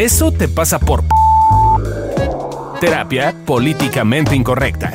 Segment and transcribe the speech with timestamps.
[0.00, 1.04] Eso te pasa por...
[2.80, 4.90] Terapia políticamente incorrecta.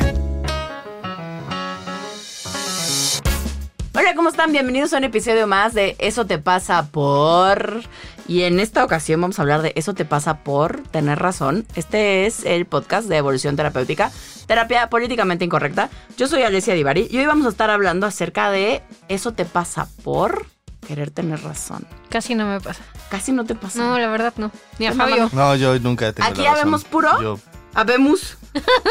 [3.94, 4.52] Hola, ¿cómo están?
[4.52, 7.84] Bienvenidos a un episodio más de Eso te pasa por...
[8.28, 11.68] Y en esta ocasión vamos a hablar de Eso te pasa por tener razón.
[11.76, 14.12] Este es el podcast de evolución terapéutica,
[14.48, 15.92] terapia políticamente incorrecta.
[16.18, 19.88] Yo soy Alessia Divari y hoy vamos a estar hablando acerca de Eso te pasa
[20.04, 20.48] por
[20.86, 21.86] querer tener razón.
[22.10, 22.82] Casi no me pasa.
[23.10, 23.80] Casi no te pasa.
[23.80, 24.52] No, la verdad no.
[24.80, 25.30] Ni a Fabio.
[25.34, 26.62] No, yo nunca he tenido Aquí la razón.
[26.62, 27.22] habemos puro.
[27.22, 27.40] Yo,
[27.74, 28.38] Habemos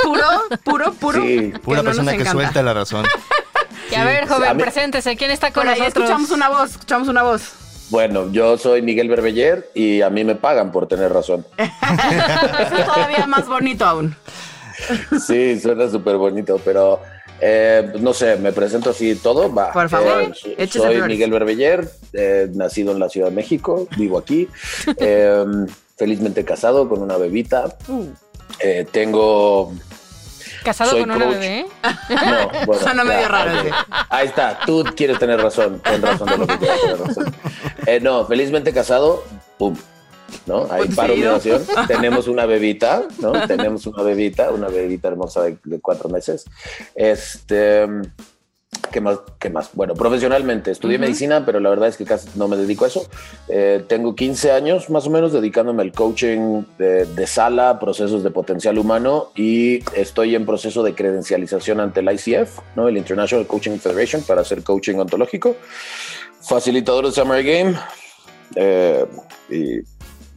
[0.03, 0.21] puro,
[0.63, 1.23] puro, puro.
[1.23, 1.53] Sí.
[1.63, 3.07] pura no persona que suelta la razón.
[3.91, 5.15] Y a ver, joven, a mí- preséntese.
[5.17, 6.05] ¿Quién está con Por ahí nosotros?
[6.05, 7.53] escuchamos una voz, escuchamos una voz.
[7.91, 11.47] Bueno, yo soy Miguel Berbeller y a mí me pagan por tener razón.
[11.59, 14.17] Eso es todavía más bonito aún.
[15.25, 17.01] Sí, suena súper bonito, pero
[17.41, 19.53] eh, no sé, me presento así todo.
[19.53, 19.73] Va.
[19.73, 21.07] Por favor, Eh, soy flores.
[21.07, 24.49] Miguel Berbeller, eh, nacido en la Ciudad de México, vivo aquí,
[24.99, 25.45] eh,
[25.97, 27.77] felizmente casado con una bebita.
[27.89, 28.07] Uh,
[28.61, 29.73] Eh, tengo.
[30.65, 31.67] Casado soy con una bebé.
[32.09, 33.71] No, bueno, Suena medio raro ese.
[34.09, 37.35] Ahí está, tú quieres tener razón, ten razón de lo que quieras tener razón.
[37.87, 39.25] Eh, no, felizmente casado,
[39.59, 39.77] pum.
[40.47, 40.67] ¿No?
[40.67, 41.63] Pues paro sí, oración.
[41.89, 43.33] Tenemos una bebita, ¿no?
[43.47, 46.45] Tenemos una bebita, una bebita hermosa de, de cuatro meses.
[46.95, 47.87] Este.
[48.93, 49.19] ¿Qué más?
[49.39, 49.71] ¿Qué más?
[49.73, 53.09] Bueno, profesionalmente estudié medicina, pero la verdad es que casi no me dedico a eso.
[53.49, 58.31] Eh, tengo 15 años más o menos dedicándome al coaching de, de sala, procesos de
[58.31, 62.89] potencial humano y estoy en proceso de credencialización ante el ICF, ¿no?
[62.89, 65.57] el International Coaching Federation, para hacer coaching ontológico.
[66.41, 67.75] Facilitador de Summer Game.
[68.57, 69.07] eh,
[69.51, 69.81] y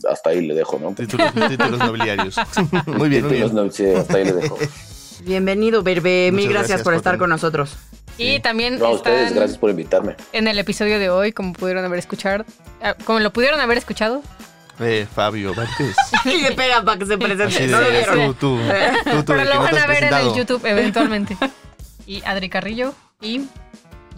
[0.09, 0.93] hasta ahí le dejo, ¿no?
[0.93, 2.35] Títulos, títulos nobiliarios.
[2.85, 3.55] muy bien, muy Títulos, bien.
[3.55, 4.57] no, sí, hasta ahí le dejo.
[5.21, 6.31] Bienvenido, Berbe.
[6.31, 7.75] Mil gracias, gracias por estar con nosotros.
[8.17, 10.15] Y también No, a ustedes, gracias por invitarme.
[10.33, 12.45] en el episodio de hoy, como pudieron haber escuchado.
[12.81, 14.21] ah, Como lo pudieron haber escuchado.
[14.79, 15.95] Eh, Fabio Vázquez.
[16.25, 17.59] Y le pega para que se presente.
[17.61, 18.15] de, No lo Sí, vieron.
[18.17, 18.59] tú, tú,
[19.11, 20.33] tú, tú, Pero lo no van a ver en el.
[20.35, 21.35] YouTube eventualmente.
[22.05, 22.93] Y Adri Carrillo.
[23.21, 23.41] Y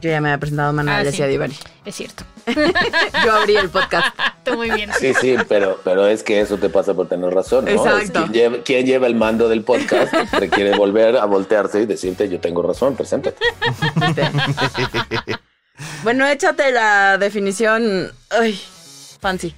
[0.01, 1.23] Yo ya me había presentado Manuel Ah, sí.
[1.23, 1.55] Divari.
[1.85, 2.23] es cierto.
[3.25, 4.15] Yo abrí el podcast.
[4.45, 4.89] Tú muy bien.
[4.97, 7.71] Sí, sí, pero, pero es que eso te pasa por tener razón, ¿no?
[7.71, 7.99] Exacto.
[8.01, 12.29] Es quien, lleva, quien lleva el mando del podcast requiere volver a voltearse y decirte
[12.29, 13.37] yo tengo razón, preséntate.
[16.03, 18.11] Bueno, échate la definición.
[18.29, 18.59] Ay,
[19.19, 19.53] fancy.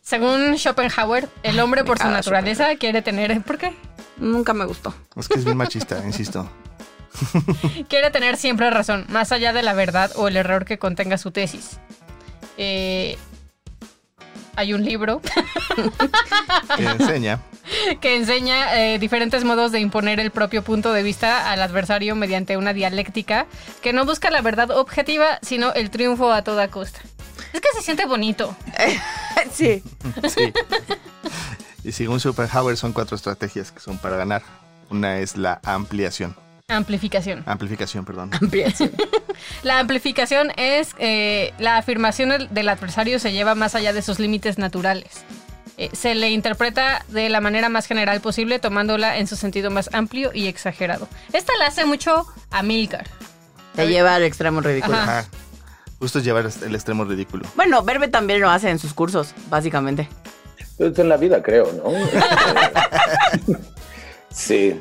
[0.00, 3.40] Según Schopenhauer, el hombre por su naturaleza quiere tener.
[3.42, 3.72] ¿Por qué?
[4.18, 4.94] Nunca me gustó.
[5.16, 6.48] Es que es bien machista, insisto.
[7.88, 11.30] Quiere tener siempre razón, más allá de la verdad o el error que contenga su
[11.30, 11.78] tesis.
[12.58, 13.16] Eh,
[14.56, 15.22] hay un libro
[16.76, 17.40] Que enseña.
[18.00, 22.56] que enseña eh, diferentes modos de imponer el propio punto de vista al adversario mediante
[22.58, 23.46] una dialéctica
[23.80, 27.00] que no busca la verdad objetiva, sino el triunfo a toda costa.
[27.52, 28.54] Es que se siente bonito.
[29.52, 29.82] Sí.
[30.28, 30.52] Sí.
[31.82, 34.42] Y según Schopenhauer son cuatro estrategias que son para ganar.
[34.88, 36.36] Una es la ampliación.
[36.76, 37.42] Amplificación.
[37.46, 38.30] Amplificación, perdón.
[38.40, 38.90] Ampliación.
[39.62, 44.58] La amplificación es eh, la afirmación del- adversario se lleva más allá de sus límites
[44.58, 45.24] naturales.
[45.78, 49.90] Eh, se le interpreta de la manera más general posible, tomándola en su sentido más
[49.94, 51.08] amplio y exagerado.
[51.32, 53.06] Esta la hace mucho a Milcar.
[53.74, 54.96] Te lleva al extremo ridículo.
[54.96, 55.20] Ajá.
[55.20, 55.28] Ajá.
[55.98, 57.46] Justo es llevar el extremo ridículo.
[57.56, 60.08] Bueno, Berbe también lo hace en sus cursos, básicamente.
[60.78, 61.92] Es en la vida, creo, ¿no?
[64.30, 64.80] Sí,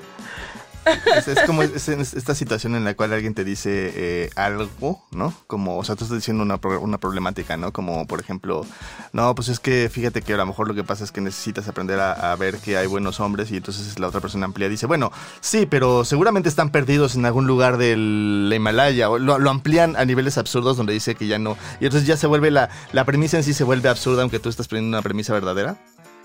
[0.86, 5.34] Es, como es- es esta situación en la cual alguien te dice eh, algo, ¿no?
[5.48, 7.72] Como, o sea, tú estás diciendo una, una problemática, ¿no?
[7.72, 8.66] Como, por ejemplo,
[9.14, 11.68] no, pues es que fíjate que a lo mejor lo que pasa es que necesitas
[11.68, 14.70] aprender a, ver que hay buenos hombres y entonces la otra persona amplía.
[14.70, 19.10] Dice, bueno, sí, pero seguramente están perdidos en algún lugar del Himalaya.
[19.10, 21.58] O lo, lo amplían a niveles absurdos donde dice que ya no.
[21.80, 24.50] Y entonces ya se vuelve la, la premisa en sí se vuelve absurda aunque tú
[24.50, 25.78] estás poniendo una premisa verdadera.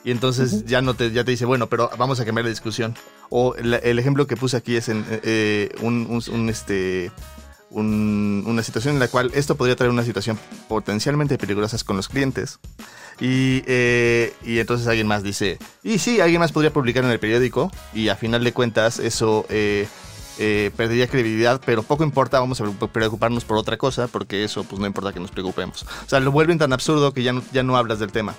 [0.07, 2.95] Y entonces ya no te, ya te dice, bueno, pero vamos a cambiar la discusión.
[3.29, 7.11] O el, el ejemplo que puse aquí es en eh, un, un- un, este
[7.71, 12.09] un- una situación en la cual esto podría traer una situación potencialmente peligrosa con los
[12.09, 12.61] clientes.
[13.19, 17.19] Y, eh, y entonces alguien más dice, y sí, alguien más podría publicar en el
[17.19, 19.89] periódico y a final de cuentas eso eh,
[20.39, 24.79] eh, perdería credibilidad, pero poco importa, vamos a preocuparnos por otra cosa porque eso pues
[24.79, 25.83] no importa que nos preocupemos.
[25.83, 28.37] O sea, lo vuelven tan absurdo que ya no, ya no hablas del tema.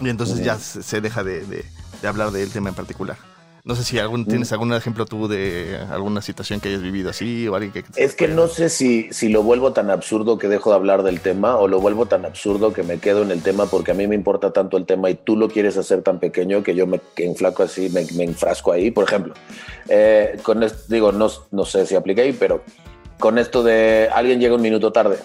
[0.00, 1.64] Y entonces ya se, deja de, de-
[2.00, 3.16] de hablar del tema en particular.
[3.62, 7.46] No sé si algún, tienes algún ejemplo tú de alguna situación que hayas vivido así
[7.46, 7.84] o alguien que...
[7.96, 11.20] Es que no sé si, si lo vuelvo tan absurdo que dejo de hablar del
[11.20, 14.06] tema o lo vuelvo tan absurdo que me quedo en el tema porque a mí
[14.06, 17.00] me importa tanto el tema y tú lo quieres hacer tan pequeño que yo me
[17.14, 18.90] que enflaco así, me, me enfrasco ahí.
[18.90, 19.34] Por ejemplo,
[19.90, 22.64] eh, con esto, digo, no, no sé si apliqué ahí, pero
[23.18, 25.18] con esto de alguien llega un minuto tarde.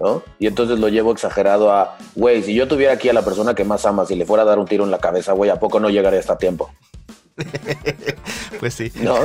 [0.00, 0.22] ¿No?
[0.38, 3.64] Y entonces lo llevo exagerado a, güey, si yo tuviera aquí a la persona que
[3.64, 5.80] más amas y le fuera a dar un tiro en la cabeza, güey, ¿a poco
[5.80, 6.70] no llegaría hasta tiempo?
[8.60, 8.90] Pues sí.
[8.94, 9.16] ¿No?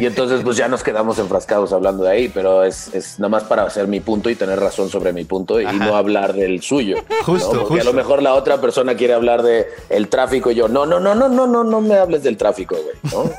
[0.00, 3.44] Y entonces pues ya nos quedamos enfrascados hablando de ahí, pero es, es nada más
[3.44, 5.74] para hacer mi punto y tener razón sobre mi punto y Ajá.
[5.74, 6.96] no hablar del suyo.
[6.96, 7.24] ¿no?
[7.24, 10.68] Justo, Porque a lo mejor la otra persona quiere hablar de el tráfico y yo,
[10.68, 13.30] no, no, no, no, no, no, no me hables del tráfico, güey, ¿no?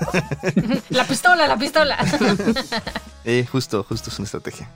[0.89, 1.97] La pistola, la pistola.
[3.25, 4.69] Eh, justo, justo es una estrategia.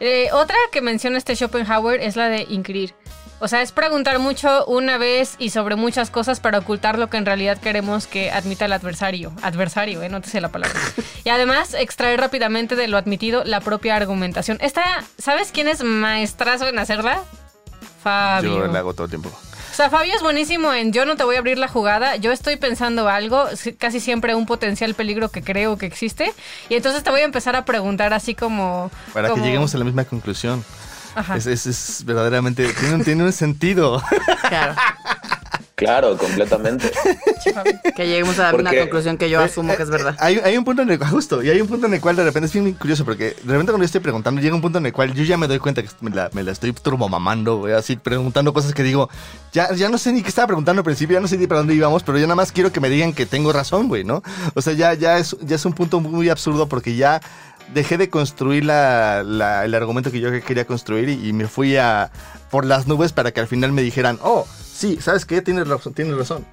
[0.00, 2.94] Eh, otra que menciona este Schopenhauer es la de inquirir.
[3.42, 7.16] O sea, es preguntar mucho una vez y sobre muchas cosas para ocultar lo que
[7.16, 9.32] en realidad queremos que admita el adversario.
[9.40, 10.10] Adversario, ¿eh?
[10.10, 10.78] No te sé la palabra.
[11.24, 14.56] Y además, extraer rápidamente de lo admitido la propia argumentación.
[14.62, 14.82] Esta,
[15.18, 17.22] ¿sabes quién es maestrazo en hacerla?
[18.02, 18.60] Fabio.
[18.60, 19.30] Yo la hago todo el tiempo.
[19.70, 22.32] O sea, Fabio es buenísimo en yo no te voy a abrir la jugada, yo
[22.32, 26.32] estoy pensando algo, si- casi siempre un potencial peligro que creo que existe,
[26.68, 28.90] y entonces te voy a empezar a preguntar así como...
[29.14, 30.64] Para que lleguemos a la misma conclusión.
[31.14, 31.36] Ajá.
[31.36, 34.02] Es, es- es verdaderamente, tiene un, tiene un sentido.
[34.48, 34.74] Claro.
[35.80, 36.90] Claro, completamente.
[37.96, 40.14] Que lleguemos a una Porque- conclusión que yo asumo que es verdad.
[40.18, 42.14] Hay, hay un punto en el cual, justo, y hay un punto en el cual
[42.16, 44.78] de repente es bien curioso, porque de repente cuando yo estoy preguntando, llega un punto
[44.78, 47.56] en el cual yo ya me doy cuenta que me la, me la estoy turbomamando,
[47.56, 49.08] güey, así preguntando cosas que digo,
[49.52, 51.58] ya, ya no sé ni qué estaba preguntando al principio, ya no sé ni para
[51.60, 54.22] dónde íbamos, pero yo nada más quiero que me digan que tengo razón, güey, ¿no?
[54.54, 57.20] O sea, ya, ya, es, ya es un punto muy absurdo porque ya
[57.74, 61.76] dejé de construir la, la- el argumento que yo quería construir y, y me fui
[61.76, 62.10] a
[62.50, 64.46] por las nubes para que al final me dijeran, oh,
[64.80, 65.42] sí, ¿sabes qué?
[65.42, 66.46] Tienes razón, tienes razón.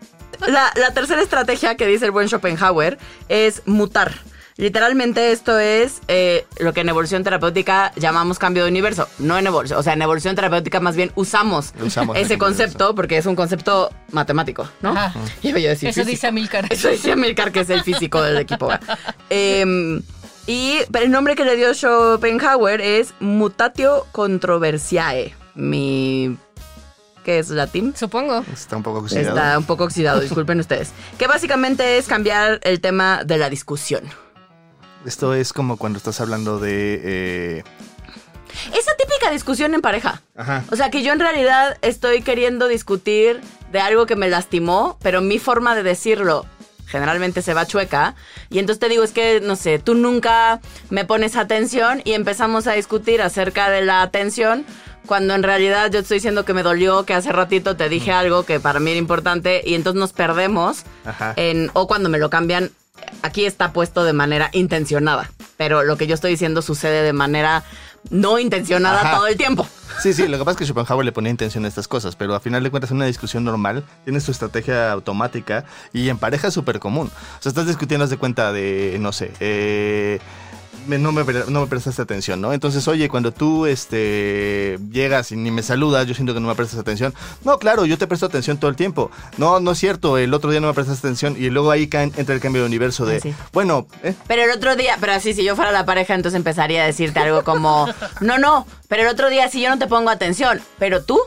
[0.48, 2.98] La, la tercera estrategia que dice el buen Schopenhauer
[3.30, 4.14] es mutar.
[4.58, 9.08] Literalmente esto es eh, lo que en evolución terapéutica llamamos cambio de universo.
[9.20, 11.74] No en evolución, o sea, en evolución terapéutica más bien usamos,
[12.16, 14.90] ese concepto porque es un concepto matemático, ¿no?
[14.92, 15.14] Ajá.
[15.44, 16.12] Iba yo a decir Eso físico.
[16.12, 16.66] dice Amilcar.
[16.72, 18.70] Eso dice Amilcar, que es el físico del equipo.
[19.30, 20.02] Em,
[20.48, 25.36] y pero el nombre que le dio Schopenhauer es mutatio controversiae.
[25.54, 26.36] Mi...
[27.28, 27.94] ¿Qué es latín?
[27.94, 28.46] Supongo.
[28.54, 29.28] Está un poco oxidado.
[29.28, 30.94] Está un poco oxidado, disculpen ustedes.
[31.18, 34.06] Que básicamente es cambiar el tema de la discusión.
[35.06, 37.02] Esto es como cuando estás hablando de...
[37.04, 37.64] eh,
[38.74, 40.22] Esa típica discusión en pareja.
[40.38, 40.64] Ajá.
[40.72, 43.42] O sea, que yo en realidad estoy queriendo discutir
[43.74, 46.46] de algo que me lastimó, pero mi forma de decirlo
[46.86, 48.16] generalmente se va chueca.
[48.50, 52.68] Y entonces te digo, es que, no sé, tú nunca me pones atención y empezamos
[52.68, 54.66] a discutir acerca de la atención.
[55.08, 58.44] Cuando en realidad yo estoy diciendo que me dolió, que hace ratito te dije algo
[58.44, 60.84] que para mí era importante y entonces nos perdemos.
[61.06, 61.34] Ajá.
[61.38, 62.72] En, o cuando me lo cambian,
[63.24, 65.32] aquí está puesto de manera intencionada.
[65.56, 67.64] Pero lo que yo estoy diciendo sucede de manera
[68.10, 69.16] no intencionada Ajá.
[69.16, 69.68] todo el tiempo.
[70.02, 72.36] Sí, sí, lo que pasa es que Schopenhauer le ponía intención a estas cosas, pero
[72.36, 76.50] a final de cuentas en una discusión normal tienes tu estrategia automática y en pareja
[76.50, 77.10] es súper común.
[77.40, 80.20] O sea, estás discutiendo, haz de cuenta de, no sé, eh,
[80.88, 82.54] me- no, me, no me prestaste atención, ¿no?
[82.54, 86.56] Entonces, oye, cuando tú este, llegas y ni me saludas, yo siento que no me
[86.56, 87.14] prestas atención.
[87.44, 89.12] No, claro, yo te presto atención todo el tiempo.
[89.38, 92.12] No, no es cierto, el otro día no me prestaste atención y luego ahí cae-
[92.16, 93.34] entra el cambio de universo de, Ah, sí.
[93.54, 94.16] bueno, ¿eh?
[94.28, 97.20] Pero el otro día, pero así, si yo fuera la pareja, entonces empezaría a decirte
[97.20, 97.88] algo como,
[98.22, 101.20] no, no, pero el otro día si yo no te pongo atención, pero tú,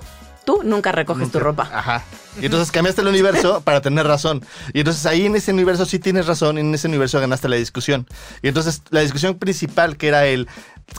[0.45, 1.69] tú nunca recoges tu ropa.
[1.73, 2.03] Ajá.
[2.41, 4.45] Y entonces cambiaste el universo para tener razón.
[4.73, 7.57] Y entonces ahí en ese universo sí tienes razón, y en ese universo ganaste la
[7.57, 8.07] discusión.
[8.43, 10.49] Y entonces la discusión principal, que era el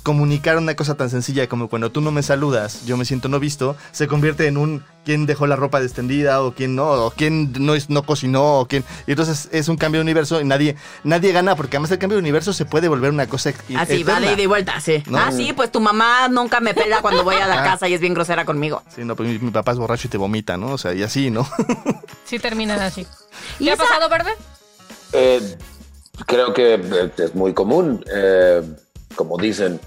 [0.04, 3.40] comunicar una cosa tan sencilla como cuando tú no me saludas, yo me siento no
[3.40, 7.54] visto, se convierte en un quién dejó la ropa extendida o quién no, o quién
[7.60, 8.84] no, es- no cocinó, o quién...
[9.08, 12.16] Y entonces es un cambio de universo y nadie, nadie gana porque además el cambio
[12.18, 14.32] de universo se puede volver una cosa Así, va de eterna.
[14.34, 15.04] ida y vuelta, sí.
[15.08, 15.18] No.
[15.18, 18.02] Ah, sí, pues tu mamá nunca me pela cuando voy a la casa y es
[18.02, 18.84] bien grosera conmigo.
[18.96, 20.72] Sí, no, pues mi, mi papá es borracho y te vomita, ¿no?
[20.74, 21.48] O sea, y así, ¿no?
[22.26, 23.06] Sí terminan así.
[23.60, 24.32] ¿Y ¿Qué ha pasado, Verde?
[25.14, 25.58] Eh,
[26.26, 28.62] creo que es muy común, eh,
[29.16, 29.80] como dicen.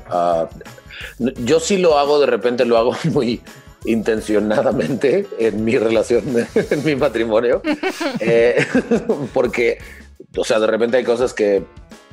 [1.18, 3.40] n- yo sí lo hago, de repente lo hago muy
[3.86, 7.62] intencionadamente en mi relación, en mi matrimonio,
[8.20, 8.64] eh,
[9.32, 9.78] porque,
[10.36, 11.64] o sea, de repente hay cosas que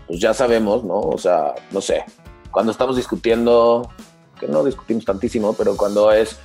[0.08, 1.00] pues ya sabemos, ¿no?
[1.00, 2.04] O sea, no sé,
[2.52, 3.90] cuando estamos discutiendo,
[4.40, 6.38] que no discutimos tantísimo, pero cuando es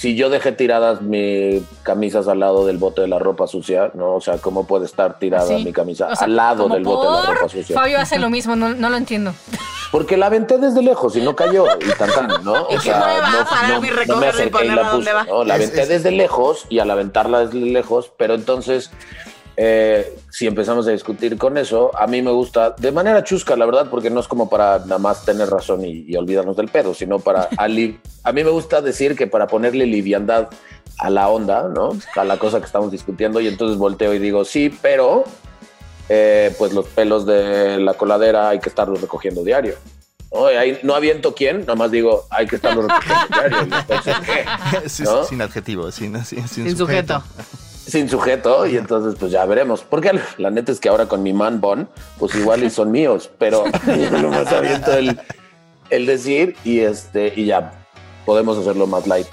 [0.00, 4.14] si yo dejé tiradas mis camisas al lado del bote de la ropa sucia, ¿no?
[4.14, 7.12] O sea, ¿cómo puede estar tirada mi camisa O sea, al lado del bote de
[7.12, 7.74] la ropa sucia?
[7.78, 9.34] Fabio hace lo mismo, no, no lo entiendo.
[9.92, 12.66] Porque la aventé desde lejos y no cayó y tan tan, ¿no?
[12.70, 15.24] ¿Y qué no iba a parar y recogerla y va?
[15.24, 15.44] ¿no?
[15.44, 18.90] La aventé es- desde lejos y al aventarla desde lejos, pero entonces,
[19.56, 23.66] eh, si empezamos a discutir con eso, a mí me gusta, de manera chusca, la
[23.66, 26.94] verdad, porque no es como para nada más tener razón y, y olvidarnos del pedo,
[26.94, 27.48] sino para...
[27.58, 30.48] ali- a mí me gusta decir que para ponerle liviandad
[30.98, 31.96] a la onda, ¿no?
[32.16, 35.24] A la cosa que estamos discutiendo y entonces volteo y digo, sí, pero...
[36.08, 39.74] eh, pues los pelos de la coladera hay que estarlos recogiendo diario.
[40.32, 40.50] ¿no?
[40.50, 43.76] Y ahí no aviento quién, nada más digo, hay que estarlo representando.
[43.78, 44.88] Entonces, ¿qué?
[45.24, 47.22] Sin adjetivo, sin, sin, sin Sin sujeto.
[47.90, 49.82] Sin sujeto, y entonces pues ya veremos.
[49.82, 53.30] Porque la, neta es que ahora con mi man Bon, pues igual y son míos,
[53.38, 55.20] pero yo nomás aviento el,
[55.90, 57.72] el decir y este, y ya
[58.24, 59.26] podemos hacerlo más light.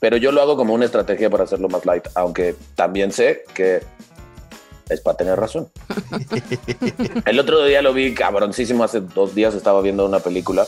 [0.00, 3.82] Pero yo lo hago como una estrategia para hacerlo más light, aunque también sé que
[4.88, 5.68] es para tener razón.
[7.26, 10.66] El otro día lo vi cabroncísimo, hace dos días estaba viendo una película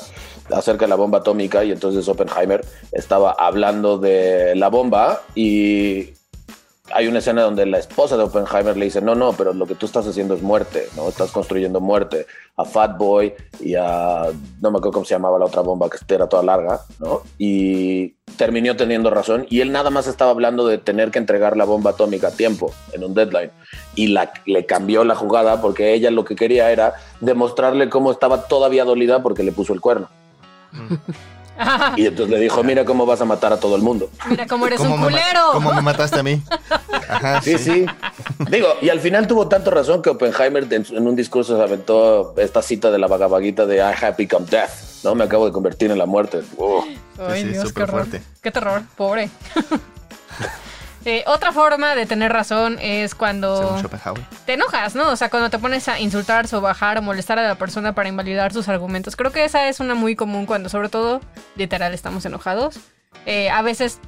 [0.50, 6.14] acerca de la bomba atómica y entonces Oppenheimer estaba hablando de la bomba y
[6.92, 9.74] hay una escena donde la esposa de Oppenheimer le dice, no, no, pero lo que
[9.74, 11.08] tú estás haciendo es muerte, ¿no?
[11.08, 12.26] Estás construyendo muerte
[12.56, 14.26] a Fat Boy y a,
[14.60, 17.22] no me acuerdo cómo se llamaba la otra bomba que era toda larga, ¿no?
[17.38, 21.64] Y terminó teniendo razón y él nada más estaba hablando de tener que entregar la
[21.64, 23.50] bomba atómica a tiempo, en un deadline.
[23.94, 28.46] Y la, le cambió la jugada porque ella lo que quería era demostrarle cómo estaba
[28.46, 30.08] todavía dolida porque le puso el cuerno.
[31.96, 34.10] Y entonces le dijo, mira cómo vas a matar a todo el mundo.
[34.28, 35.50] Mira cómo eres ¿Cómo un culero.
[35.52, 36.42] ¿Cómo me mataste a mí?
[37.08, 37.86] Ajá, Sí, sí.
[38.50, 42.62] Digo, y al final tuvo tanto razón que Oppenheimer en, un discurso se aventó esta
[42.62, 44.70] cita de la vagabaguita de I have become death,
[45.04, 45.14] ¿no?
[45.14, 46.42] Me acabo de convertir en la muerte.
[46.56, 46.82] Uh.
[47.18, 48.06] Ay, Sí, sí, Dios, qué horror.
[48.06, 48.22] fuerte.
[48.42, 49.30] Qué terror, pobre.
[51.08, 53.80] Eh, otra forma de tener razón es cuando
[54.44, 55.08] te enojas, ¿no?
[55.10, 58.52] O sea, cuando te pones a insultar, sobajar o molestar a la persona para invalidar
[58.52, 59.14] sus argumentos.
[59.14, 61.20] Creo que esa es una muy común cuando, sobre todo,
[61.54, 62.80] literal, estamos enojados.
[63.25, 64.00] Eh, a veces,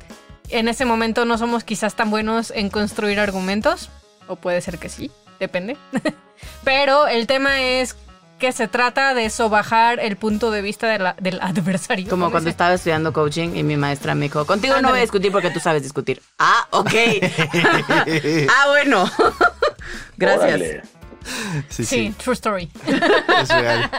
[0.48, 3.90] en ese momento, no somos quizás tan buenos en construir argumentos.
[4.26, 5.76] O puede ser que sí, depende.
[6.64, 7.94] Pero el tema es
[8.38, 12.08] que se trata de sobajar el punto de vista de la- del adversario.
[12.08, 15.32] Como cuando estaba estudiando coaching y mi maestra me dijo, contigo no voy a discutir
[15.32, 16.22] porque tú sabes discutir.
[16.38, 16.92] Ah, ok.
[18.50, 19.10] ah, bueno.
[20.16, 20.44] Gracias.
[20.44, 20.82] Órale.
[21.68, 22.70] Sí, Sí, sí, true story.
[22.86, 23.90] es real.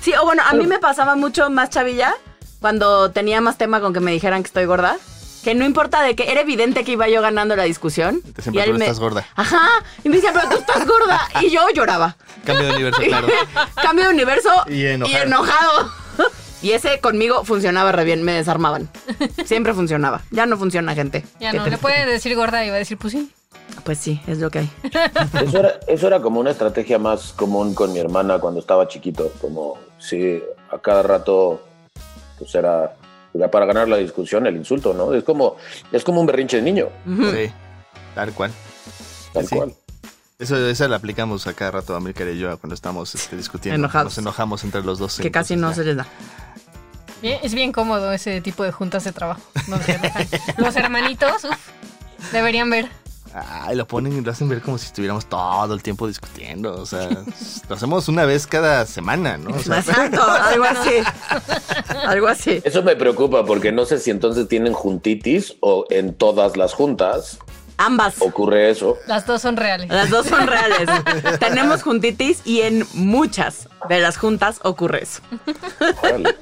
[0.00, 2.14] Sí, o bueno, a mí me pasaba mucho más chavilla
[2.60, 4.96] cuando tenía más tema con que me dijeran que estoy gorda.
[5.46, 8.20] Que no importa de que era evidente que iba yo ganando la discusión.
[8.34, 9.24] Te siempre él tú me- estás gorda.
[9.36, 9.60] Ajá.
[10.02, 11.20] Y me decía, pero tú estás gorda.
[11.40, 12.16] Y yo lloraba.
[12.44, 13.28] Cambio de universo, claro.
[13.80, 15.22] Cambio de universo Y enojado.
[15.22, 15.92] enojado.
[16.62, 18.88] Y ese conmigo funcionaba re bien, me desarmaban.
[19.44, 20.22] Siempre funcionaba.
[20.32, 21.24] Ya no funciona, gente.
[21.38, 23.30] Ya Qué no, le puede decir gorda y va a decir, pues sí.
[23.84, 24.70] Pues sí, es lo que hay.
[25.46, 29.30] Eso era, eso era como una estrategia más común con mi hermana cuando estaba chiquito.
[29.40, 31.62] Como si a cada rato,
[32.36, 32.96] pues era,
[33.36, 35.12] era para ganar la discusión, el insulto, ¿no?
[35.14, 35.56] Es como,
[35.92, 37.50] es como un berrinche de niño, Sí,
[38.14, 38.50] tal cual.
[39.32, 39.56] tal Sí.
[39.56, 39.74] cual.
[40.38, 43.76] Eso, esa la aplicamos a cada rato a América y yo cuando estamos este, discutiendo.
[43.76, 44.12] Enojados.
[44.12, 45.18] Nos enojamos entre los dos.
[45.18, 46.06] Que casi no se les da.
[47.22, 49.40] Bien- es bien cómodo ese tipo de juntas de trabajo.
[50.58, 52.88] Los hermanitos, uf, deberían ver.
[53.38, 56.74] Ay, lo ponen y lo hacen ver como si estuviéramos todo el tiempo discutiendo.
[56.80, 57.08] O sea,
[57.68, 59.50] lo hacemos una vez cada semana, ¿no?
[59.54, 60.90] O sea, Exacto, algo así.
[62.06, 62.60] Algo así.
[62.64, 67.38] Eso me preocupa porque no sé si entonces tienen juntitis o en todas las juntas
[67.78, 68.14] Ambas.
[68.20, 68.96] ocurre eso.
[69.06, 69.90] Las dos son reales.
[69.90, 70.88] Las dos son reales.
[71.40, 75.20] Tenemos juntitis y en muchas de las juntas ocurre eso.
[76.02, 76.36] Órale.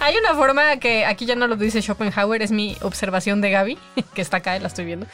[0.00, 3.78] Hay una forma que aquí ya no lo dice Schopenhauer, es mi observación de Gaby,
[4.14, 5.06] que está acá, la estoy viendo.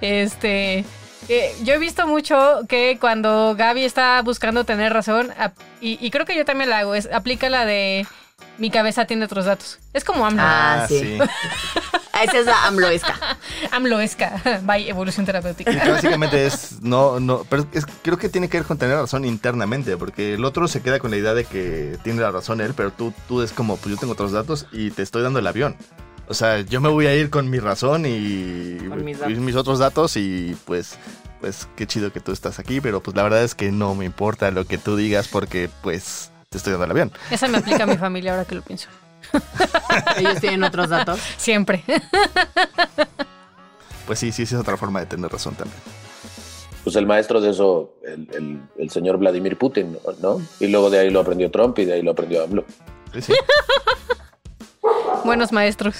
[0.00, 0.84] Este,
[1.28, 5.32] eh, yo he visto mucho que cuando Gaby está buscando tener razón,
[5.80, 8.06] y, y creo que yo también la hago, es aplica la de
[8.60, 9.78] mi cabeza tiene otros datos.
[9.92, 10.42] Es como AMLO.
[10.44, 11.18] Ah, sí.
[12.22, 13.16] Esa es la amloesca.
[13.70, 15.72] AMLOesca, by evolución terapéutica.
[15.72, 18.96] Y que básicamente es, no, no, pero es- creo que tiene que ver con tener
[18.96, 22.60] razón internamente, porque el otro se queda con la idea de que tiene la razón
[22.60, 25.38] él, pero tú, tú es como, pues yo tengo otros datos y te estoy dando
[25.38, 25.76] el avión.
[26.28, 28.10] O sea, yo me voy a ir con mi razón y,
[29.02, 30.98] mis y mis otros datos y pues,
[31.40, 34.04] pues qué chido que tú estás aquí, pero pues la verdad es que no me
[34.04, 37.12] importa lo que tú digas porque pues te estoy dando el avión.
[37.30, 38.88] Esa me aplica a mi familia ahora que lo pienso.
[40.16, 41.20] Ellos tienen otros datos.
[41.36, 41.84] Siempre.
[44.04, 45.78] Pues sí, sí, sí es otra forma de tener razón también.
[46.82, 50.42] Pues el maestro de eso, el, el- el señor Vladimir Putin, ¿no?
[50.58, 52.64] Y luego de ahí lo aprendió Trump y de ahí lo aprendió AMLO.
[53.14, 53.34] Sí, sí.
[55.24, 55.98] Buenos maestros.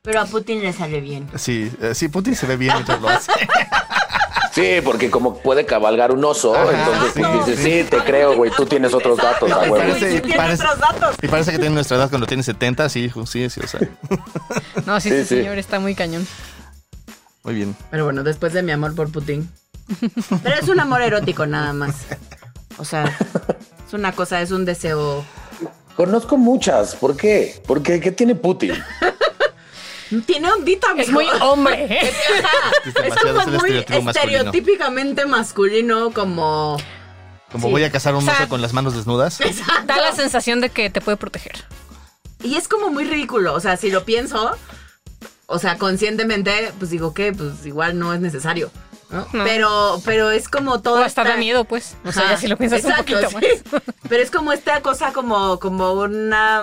[0.00, 1.28] Pero a Putin le sale bien.
[1.36, 3.30] Sí, eh, sí, Putin se ve bien mientras lo hace.
[4.60, 7.82] Sí, porque como puede cabalgar un oso, Ajá, entonces sí, pues, dices, sí.
[7.82, 9.76] sí, te creo, güey, tú tienes otros datos, a Y huevo.
[9.86, 11.16] parece, sí tiene parece- otros datos.
[11.22, 13.80] y parece que tiene nuestra edad cuando tiene 70, sí, hijo, sí, sí, o sea,
[14.86, 15.36] No, sí, Sí, sí, sí.
[15.36, 16.26] señor, está muy cañón.
[17.44, 17.76] muy bien.
[17.90, 19.50] Pero bueno, después de mi amor por Putin.
[20.42, 21.94] Pero es un amor erótico nada más.
[22.78, 23.04] O sea,
[23.86, 25.24] es una cosa, es un deseo.
[25.96, 27.60] Conozco muchas, ¿por qué?
[27.66, 27.98] ¿Por qué?
[28.00, 28.72] ¿Qué tiene Putin?
[30.26, 31.12] Tiene ondita, Es mijo.
[31.12, 31.84] muy hombre.
[31.90, 32.12] ¿eh?
[32.84, 33.76] Es Es es el muy
[34.08, 36.76] estereotípicamente masculino, como
[37.52, 37.72] Como Sí.
[37.72, 39.38] voy a cazar un O sea, oso con las manos desnudas.
[39.86, 41.64] Da la sensación de que te puede proteger.
[42.42, 44.56] Y es como muy ridículo, o sea, si lo pienso,
[45.46, 48.70] o sea, conscientemente, pues digo que pues igual no es necesario.
[49.10, 49.26] ¿No?
[49.32, 49.44] No.
[49.44, 51.00] Pero, pero es como todo.
[51.00, 51.96] O hasta da miedo, pues.
[52.04, 53.62] O sea, Ajá, ya si lo piensas exacto, un poquito sí.
[53.72, 53.82] más.
[54.08, 56.62] Pero es como esta cosa como, como una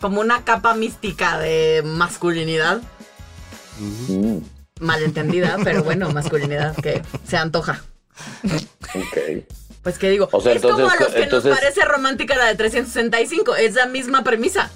[0.00, 2.80] como una capa mística de masculinidad.
[3.78, 4.38] Mm,
[4.80, 7.82] Malentendida, pero bueno, masculinidad que se antoja.
[8.44, 9.44] ok.
[9.82, 12.36] Pues que digo, O sea, es como a entonces, los que entonces- nos parece romántica
[12.36, 14.70] la de 365, es la misma premisa.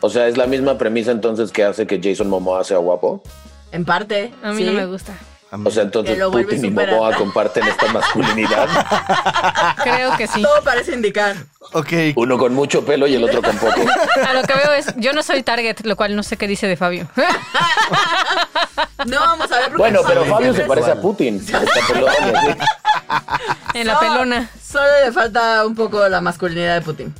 [0.00, 3.22] O sea, es la misma premisa entonces que hace que Jason Momoa sea guapo.
[3.72, 4.32] En parte.
[4.42, 4.64] A mí sí.
[4.64, 5.14] no me gusta.
[5.52, 8.68] O sea, entonces Putin y Momoa comparten esta masculinidad.
[9.82, 10.42] Creo que sí.
[10.42, 11.36] Todo parece indicar.
[11.72, 13.80] Ok, Uno con mucho pelo y el otro con poco.
[14.28, 16.68] A lo que veo es, yo no soy target, lo cual no sé qué dice
[16.68, 17.08] de Fabio.
[19.06, 19.76] No vamos a ver.
[19.76, 21.36] Bueno, pero Fabio se parece a Putin.
[21.40, 21.60] Está
[21.92, 22.58] pelón y así.
[23.74, 24.50] en la pelona.
[24.62, 27.14] Solo le falta un poco la masculinidad de Putin.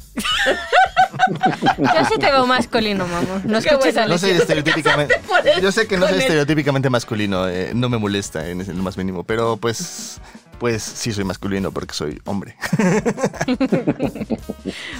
[1.78, 3.42] Yo sí te veo masculino, mamá.
[3.44, 4.02] No escuches bueno.
[4.02, 5.20] a no soy estereotípicamente.
[5.62, 6.22] Yo sé que no soy él.
[6.22, 10.20] estereotípicamente masculino, eh, no me molesta en el más mínimo, pero pues,
[10.58, 12.56] pues sí soy masculino porque soy hombre.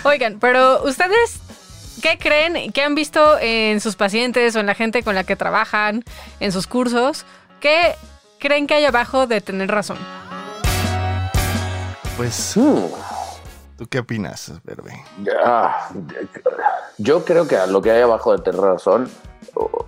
[0.05, 1.39] Oigan, pero ustedes,
[2.03, 2.73] ¿qué creen?
[2.73, 6.05] ¿Qué han visto en sus pacientes o en la gente con la que trabajan,
[6.41, 7.25] en sus cursos?
[7.61, 7.95] ¿Qué
[8.39, 9.99] creen que hay abajo de tener razón?
[12.17, 12.77] Pues, Hmm.
[13.81, 14.93] ¿Tú qué opinas, Verbe?
[15.43, 15.89] Ah,
[16.99, 19.09] yo creo que a lo que hay abajo de tener razón,
[19.55, 19.87] o-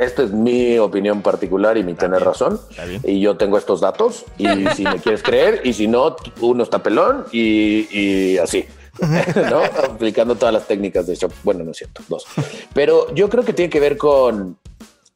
[0.00, 2.58] esta es mi opinión particular y mi tener razón.
[2.70, 2.86] Está.
[3.06, 6.82] Y yo tengo estos datos y si me quieres creer y si no, uno está
[6.82, 8.64] pelón y, y así.
[9.50, 9.62] ¿no?
[9.92, 11.32] Aplicando todas las técnicas de shock.
[11.44, 12.24] Bueno, no es cierto, dos.
[12.72, 14.56] Pero yo creo que tiene que ver con...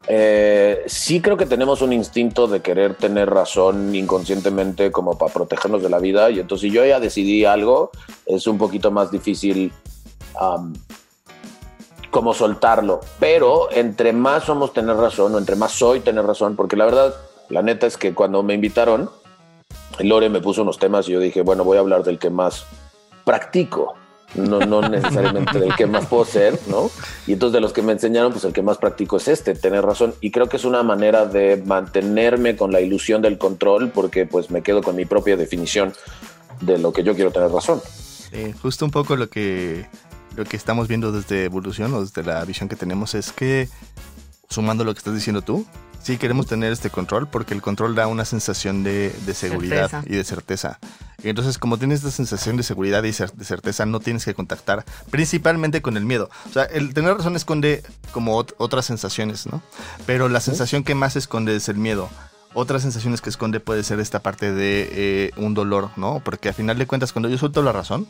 [0.06, 5.82] eh, sí creo que tenemos un instinto de querer tener razón inconscientemente como para protegernos
[5.82, 7.90] de la vida y entonces si yo ya decidí algo,
[8.26, 9.72] es un poquito más difícil
[12.10, 13.00] como soltarlo.
[13.18, 17.14] Pero entre más somos tener razón o entre más soy tener razón, porque la verdad,
[17.48, 19.10] la neta es que cuando me invitaron,
[19.98, 22.66] Lore me puso unos temas y yo dije, bueno, voy a hablar del que más
[23.24, 23.94] practico.
[24.34, 26.90] No, no necesariamente del que más puedo ser, ¿no?
[27.26, 29.84] Y entonces de los que me enseñaron, pues el que más practico es este, tener
[29.84, 30.14] razón.
[30.20, 34.50] Y creo que es una manera de mantenerme con la ilusión del control, porque pues
[34.50, 35.92] me quedo con mi propia definición
[36.60, 37.80] de lo que yo quiero tener razón.
[38.60, 39.86] Justo un poco lo que,
[40.36, 43.68] lo que estamos viendo desde evolución o desde la visión que tenemos es que,
[44.48, 45.64] sumando lo que estás diciendo tú,
[46.04, 50.02] sí queremos tener este control porque el control da una sensación de, de seguridad Certeza.
[50.12, 50.78] y de certeza.
[51.22, 55.80] Entonces, como tienes esta sensación de seguridad y de certeza, no tienes que contactar principalmente
[55.80, 56.28] con el miedo.
[56.50, 59.62] O sea, el tener razón esconde como ot- otras sensaciones, ¿no?
[60.04, 62.10] Pero la sensación que más esconde es el miedo.
[62.52, 66.20] Otras sensaciones que esconde puede ser esta parte de eh, un dolor, ¿no?
[66.22, 68.06] Porque a final de cuentas, cuando yo suelto la razón,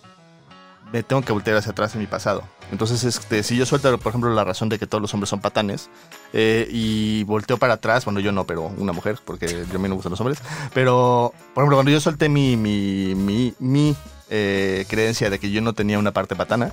[0.92, 2.44] me tengo que voltear hacia atrás en mi pasado.
[2.70, 5.40] Entonces, este, si yo suelto, por ejemplo, la razón de que todos los hombres son
[5.40, 5.90] patanes
[6.32, 9.88] eh, y volteo para atrás, bueno, yo no, pero una mujer, porque yo a mí
[9.88, 10.38] no gustan los hombres,
[10.72, 13.96] pero, por ejemplo, cuando yo solté mi, mi, mi, mi
[14.30, 16.72] eh, creencia de que yo no tenía una parte patana,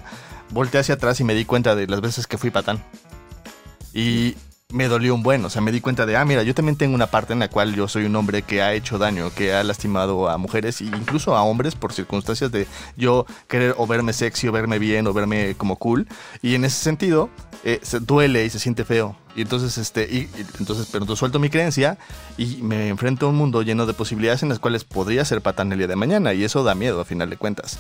[0.52, 2.84] volteé hacia atrás y me di cuenta de las veces que fui patán.
[3.94, 4.36] Y
[4.74, 6.96] me dolió un buen, o sea, me di cuenta de, ah, mira, yo también tengo
[6.96, 9.64] una parte en la cual yo soy un hombre que ha hecho daño, que ha
[9.64, 14.48] lastimado a mujeres e incluso a hombres por circunstancias de yo querer o verme sexy
[14.48, 16.08] o verme bien o verme como cool.
[16.42, 17.30] Y en ese sentido,
[17.64, 19.16] eh, se duele y se siente feo.
[19.36, 21.98] Y entonces, este, y, y entonces, pero entonces suelto mi creencia
[22.38, 25.72] y me enfrento a un mundo lleno de posibilidades en las cuales podría ser patán
[25.72, 26.34] el día de mañana.
[26.34, 27.80] Y eso da miedo a final de cuentas.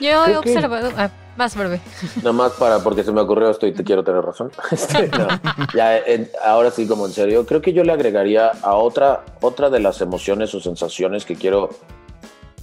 [0.00, 0.90] Yo he Creo que- observado...
[0.96, 1.80] Ah, más breve.
[2.18, 4.52] Nada más para, porque se me ocurrió esto y te quiero tener razón.
[4.70, 5.26] Este, no,
[5.74, 9.68] ya, en- ahora sí, como en serio, creo que yo le agregaría a otra, otra
[9.68, 11.70] de las emociones o sensaciones que quiero,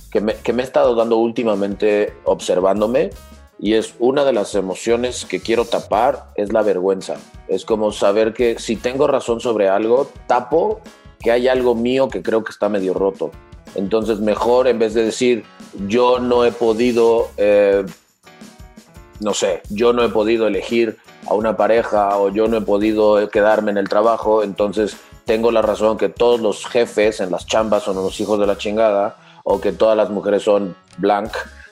[0.09, 3.09] que me, que me he estado dando últimamente observándome,
[3.59, 7.17] y es una de las emociones que quiero tapar, es la vergüenza.
[7.49, 10.79] Es como saber que si tengo razón sobre algo, tapo
[11.19, 13.31] que hay algo mío que creo que está medio roto.
[13.75, 15.43] Entonces, mejor en vez de decir,
[15.87, 17.29] yo no he podido...
[17.37, 17.85] eh,
[19.19, 23.29] no sé, yo no he podido elegir a una pareja o yo no he podido
[23.29, 27.83] quedarme en el trabajo, entonces tengo la razón que todos los jefes en las chambas
[27.83, 31.31] son unos hijos de la chingada o que todas las mujeres son blanc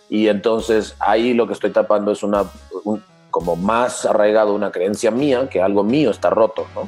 [0.09, 2.45] y entonces ahí lo que estoy tapando es una
[2.83, 6.87] un- como más arraigado una creencia mía que algo mío está roto, ¿no?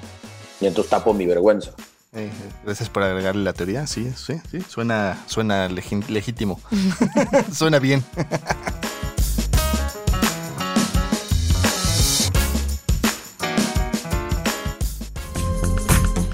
[0.59, 1.71] Y entonces tapo mi vergüenza.
[2.13, 2.29] Eh,
[2.65, 3.87] gracias por agregarle la teoría.
[3.87, 4.59] Sí, sí, sí.
[4.67, 6.59] Suena, suena legítimo.
[7.53, 8.03] suena bien.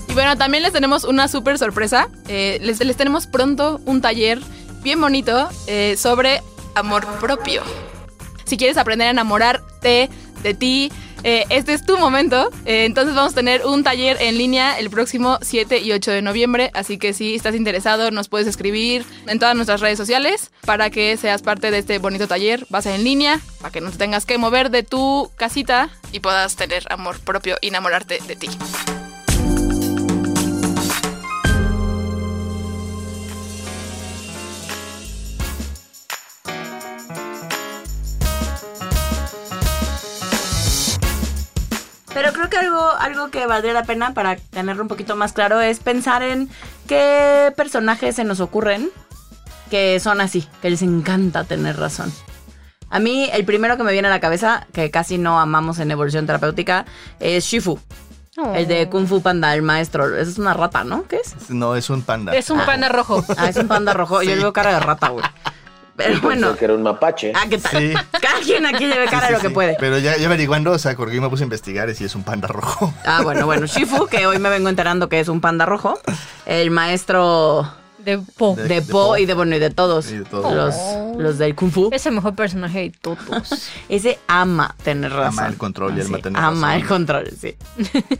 [0.08, 2.10] Y bueno, también les tenemos una súper sorpresa.
[2.28, 4.42] Eh, les, les tenemos pronto un taller
[4.82, 6.42] bien bonito eh, sobre
[6.74, 7.62] amor propio.
[8.46, 10.10] Si quieres aprender a enamorarte
[10.42, 10.92] de ti,
[11.24, 12.50] eh, este es tu momento.
[12.66, 16.22] Eh, entonces vamos a tener un taller en línea el próximo 7 y 8 de
[16.22, 16.72] noviembre.
[16.74, 21.18] Así que si estás interesado, nos puedes escribir en todas nuestras redes sociales para que
[21.18, 22.66] seas parte de este bonito taller.
[22.74, 25.90] Va a ser en línea para que no te tengas que mover de tu casita
[26.12, 28.50] y puedas tener amor propio y enamorarte de ti.
[42.18, 45.62] Pero creo que algo, algo que valdría la pena para tenerlo un poquito más claro
[45.62, 46.50] es pensar en
[46.88, 48.90] qué personajes se nos ocurren
[49.70, 52.12] que son así, que les encanta tener razón.
[52.90, 55.92] A mí, el primero que me viene a la cabeza, que casi no amamos en
[55.92, 56.86] evolución terapéutica,
[57.20, 57.80] es Shifu.
[58.56, 60.16] El de Kung Fu Panda, el maestro.
[60.16, 61.04] Esa es una rata, ¿no?
[61.04, 61.52] ¿Qué es?
[61.52, 62.36] No, es un panda.
[62.36, 63.24] Es un panda rojo.
[63.38, 64.24] Ah, es un panda rojo.
[64.24, 65.24] Yo le veo cara de rata, güey.
[65.98, 66.56] Pero Yo pensé bueno.
[66.56, 67.34] que era un mapache.
[67.36, 67.72] Ah, ¿qué tal?
[67.82, 67.94] Sí.
[68.22, 69.54] Cada quien aquí le ve cara Sí, lo que sí.
[69.54, 69.76] puede.
[69.80, 72.24] Pero ya, ya averiguando, o sea, porque yo me puse a investigar sí es un
[72.24, 72.94] panda rojo.
[73.06, 73.66] Ah, bueno, bueno.
[73.66, 76.00] Shifu, que hoy me vengo enterando que es un panda rojo.
[76.46, 78.56] El maestro De Po.
[78.56, 79.18] De- de, de Po Po.
[79.18, 80.12] y de bueno y de todos.
[80.12, 80.54] Y de todos.
[80.54, 80.76] Los,
[81.18, 81.90] los del Kung Fu.
[81.92, 83.72] Es el mejor personaje de todos.
[83.90, 85.40] Ese ama tener razón.
[85.40, 86.82] Ama el control y Así, ama tener Ama razón.
[86.82, 87.56] el control, sí.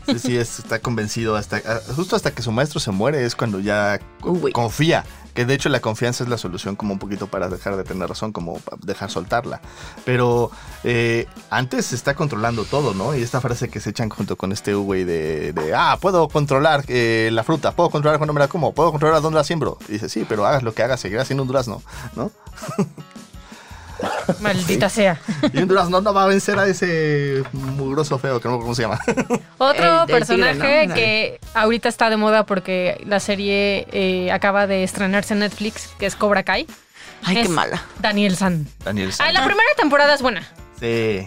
[0.06, 3.34] Sí, sí, es- está convencido hasta ah, justo hasta que su maestro se muere es
[3.36, 4.52] cuando ya Uy.
[4.52, 5.04] confía.
[5.34, 8.08] Que de hecho la confianza es la solución como un poquito para dejar de tener
[8.08, 9.60] razón, como dejar soltarla.
[10.04, 10.50] Pero
[10.84, 13.14] eh, antes se está controlando todo, ¿no?
[13.14, 16.84] Y esta frase que se echan junto con este güey de, de, ah, puedo controlar
[16.88, 19.78] eh, la fruta, puedo controlar cuando me la como, puedo controlar dónde la siembro.
[19.88, 21.82] Y dice, sí, pero hagas lo que hagas, seguirás siendo un durazno,
[22.16, 22.30] ¿no?
[24.40, 25.18] Maldita sea.
[25.52, 28.74] Y un durazno no va a vencer a ese mugroso feo, que no acuerdo cómo
[28.74, 28.98] se llama.
[29.58, 30.94] Otro El- el tigre, personaje ¿no?
[30.94, 36.06] que ahorita está de moda porque la serie eh, acaba de estrenarse en Netflix, que
[36.06, 36.66] es Cobra Kai.
[37.24, 37.82] Ay, es qué mala.
[37.98, 38.66] Daniel San.
[38.84, 40.46] Daniel Ay, la primera temporada es buena.
[40.78, 41.26] Sí.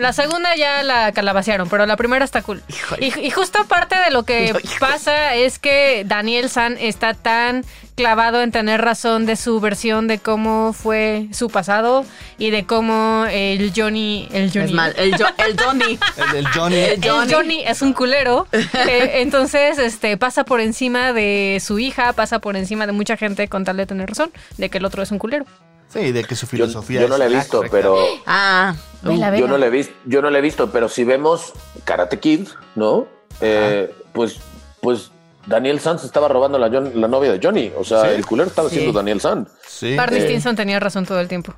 [0.00, 2.62] La segunda ya la calabacearon, pero la primera está cool.
[2.98, 4.64] Y, y justo parte de lo que Híjole.
[4.80, 7.64] pasa es que Daniel San está tan
[7.96, 12.06] clavado en tener razón de su versión de cómo fue su pasado
[12.38, 14.94] y de cómo el Johnny, el Johnny, Es mal.
[14.96, 15.98] El, Jo- el Johnny.
[16.30, 16.76] El, el Johnny.
[16.76, 17.62] El el Johnny.
[17.66, 18.46] es un culero.
[18.88, 23.46] Eh, entonces, este, pasa por encima de su hija, pasa por encima de mucha gente
[23.48, 25.44] con tal de tener razón, de que el otro es un culero.
[25.92, 27.76] Sí, de que su Yo, filosofía yo no es la he visto, correcta.
[27.76, 28.74] pero Ah.
[29.02, 29.40] Vela, vela.
[29.40, 31.52] yo no la he visto, yo no la he visto, pero si vemos
[31.84, 33.06] Karate Kid, ¿no?
[33.40, 34.36] Eh, pues,
[34.80, 35.10] pues
[35.46, 37.72] Daniel Sanz estaba robando la, novia de Johnny.
[37.78, 38.08] O sea, Sí.
[38.16, 38.76] el culero estaba Sí.
[38.76, 39.48] siendo Daniel Sanz.
[39.66, 39.96] Sí.
[39.96, 40.24] Barney Eh.
[40.24, 41.54] Stinson tenía razón todo el tiempo.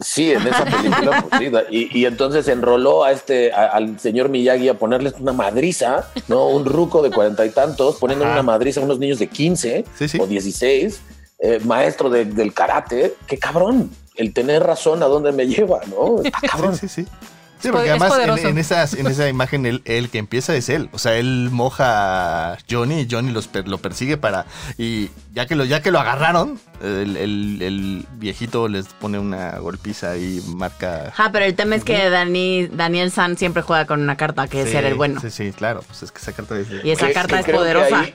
[0.00, 4.30] Sí, en esa película, pues, sí, y, y entonces enroló a este, a- al señor
[4.30, 6.46] Miyagi a ponerles una madriza, ¿no?
[6.48, 8.40] Un ruco de cuarenta y tantos, poniéndole Ajá.
[8.40, 10.18] una madriza a unos niños de 15 Sí, sí.
[10.18, 11.00] o 16,
[11.40, 13.14] eh, maestro de- del karate.
[13.26, 13.90] ¡Qué cabrón!
[14.16, 16.20] El tener razón a dónde me lleva, ¿no?
[16.24, 16.76] Está cabrón.
[16.76, 17.08] Sí, sí, sí.
[17.62, 20.16] Sí, Es porque po- es además en, en esas- en esa imagen el, el que
[20.16, 20.88] empieza es él.
[20.94, 24.46] O sea, él moja a Johnny y Johnny los per- lo persigue para...
[24.78, 29.58] Y ya que lo, ya que lo agarraron, el, el- el viejito les pone una
[29.58, 31.08] golpiza y marca...
[31.08, 34.60] Ajá, pero el tema es que Dani, Daniel San siempre juega con una carta que
[34.62, 35.20] es Sí, ser el bueno.
[35.20, 35.82] Sí, sí, claro.
[35.86, 36.80] Pues es que esa carta dice...
[36.82, 38.06] Y esa Que- carta que es poderosa.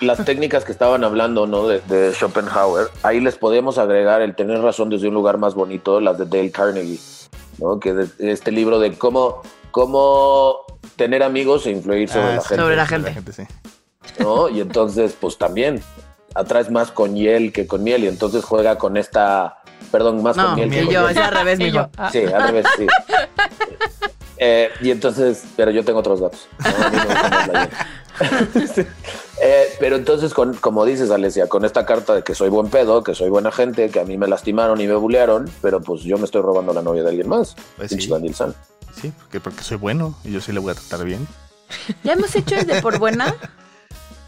[0.00, 1.66] Las técnicas que estaban hablando, ¿no?
[1.68, 6.00] De, de Schopenhauer, ahí les podemos agregar el tener razón desde un lugar más bonito,
[6.00, 6.98] las de Dale Carnegie,
[7.58, 7.78] ¿no?
[7.80, 10.56] Que de- este libro de cómo, cómo
[10.96, 13.32] tener amigos e influir sobre Ah, la gente, Sobre la gente.
[13.32, 13.42] sí.
[14.18, 14.48] ¿no?
[14.48, 15.82] Y entonces, pues también
[16.34, 19.58] atraes más con hiel que con miel y entonces juega con esta,
[19.92, 21.10] perdón, más No, con miel que y con yo, miel.
[21.12, 21.76] es al revés, mijo.
[21.76, 22.10] yo, ah.
[22.10, 22.86] Sí, al revés, sí.
[24.42, 26.48] Eh, y entonces, pero yo tengo otros datos.
[26.60, 26.66] ¿no?
[26.86, 26.96] A mí
[28.54, 28.86] me
[29.42, 33.02] Eh, pero entonces, con, como dices, Alesia, con esta carta de que soy buen pedo,
[33.02, 36.18] que soy buena gente, que a mí me lastimaron y me bulearon, pero pues yo
[36.18, 37.56] me estoy robando la novia de alguien más.
[37.76, 38.06] Pues sí.
[38.08, 38.54] Daniel San.
[39.00, 41.26] Sí, porque, porque soy bueno y yo sí le voy a tratar bien.
[42.04, 43.34] ¿Ya hemos hecho el de por buena?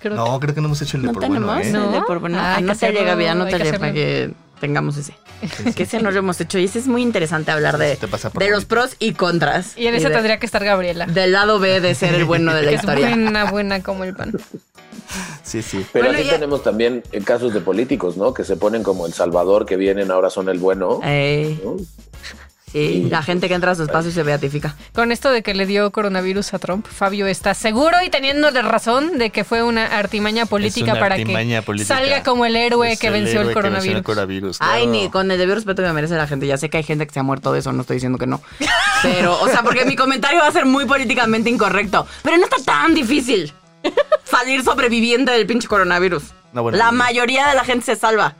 [0.00, 1.70] Creo No, creo que no hemos hecho el de ¿No por bueno, ¿eh?
[1.70, 1.86] No.
[1.86, 2.54] el de por buena?
[2.54, 5.12] Ah, Ah, no te llega vida, no te llega que tengamos ese.
[5.74, 8.06] Que ese no lo hemos hecho y ese es muy interesante hablar de, Sí,
[8.38, 9.76] de los pros y contras.
[9.76, 11.06] Y en ese de- tendría que estar Gabriela.
[11.06, 13.08] Del lado B de ser el bueno de la que es historia.
[13.08, 14.32] buena, buena como el pan.
[15.42, 15.84] Sí, sí.
[15.92, 18.32] Pero Bueno, ya- tenemos también eh, casos de políticos, ¿no?
[18.32, 21.00] Que se ponen como El Salvador, que vienen, ahora son el bueno.
[21.02, 21.76] Ey, ¿no?
[22.72, 24.74] Sí, la gente que entra a su espacio se beatifica.
[24.94, 28.62] Con esto de que le dio coronavirus a Trump, Fabio está seguro y teniendo de
[28.62, 31.94] razón de que fue una artimaña política una para artimaña que política.
[31.96, 33.96] salga como el héroe Es que venció el héroe que venció coronavirus.
[33.98, 36.46] el coronavirus, Ay, ni con el debido respeto que me merece la gente.
[36.46, 38.26] Ya sé que hay gente que se ha muerto de eso, no estoy diciendo que
[38.26, 38.40] no.
[39.02, 42.06] Pero, o sea, porque mi comentario va a ser muy políticamente incorrecto.
[42.22, 43.52] Pero no está tan difícil.
[44.24, 46.22] salir sobreviviente del pinche coronavirus.
[46.52, 46.92] No, bueno, la no.
[46.92, 48.34] mayoría de la gente se salva.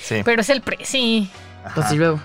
[0.00, 0.22] Sí.
[0.24, 1.28] Pero es el presi.
[1.74, 2.20] Pues y luego.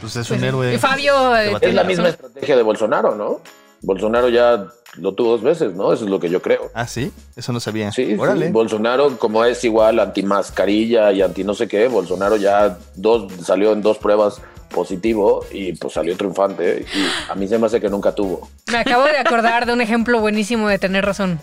[0.00, 0.74] Pues es un héroe.
[0.74, 1.36] Y Fabio.
[1.36, 3.40] eh, Es la misma estrategia de Bolsonaro, ¿no?
[3.82, 5.92] Bolsonaro ya lo tuvo dos veces, ¿no?
[5.92, 6.70] Eso es lo que yo creo.
[6.74, 7.92] Ah, sí, eso no sabía.
[7.92, 8.50] Sí, sí, Órale.
[8.50, 13.72] Bolsonaro, como es igual anti mascarilla y anti no sé qué, Bolsonaro ya dos, salió
[13.72, 16.84] en dos pruebas positivo y pues salió triunfante.
[16.92, 18.48] Y a mí se me hace que nunca tuvo.
[18.70, 21.38] Me acabo de acordar de un ejemplo buenísimo de tener razón.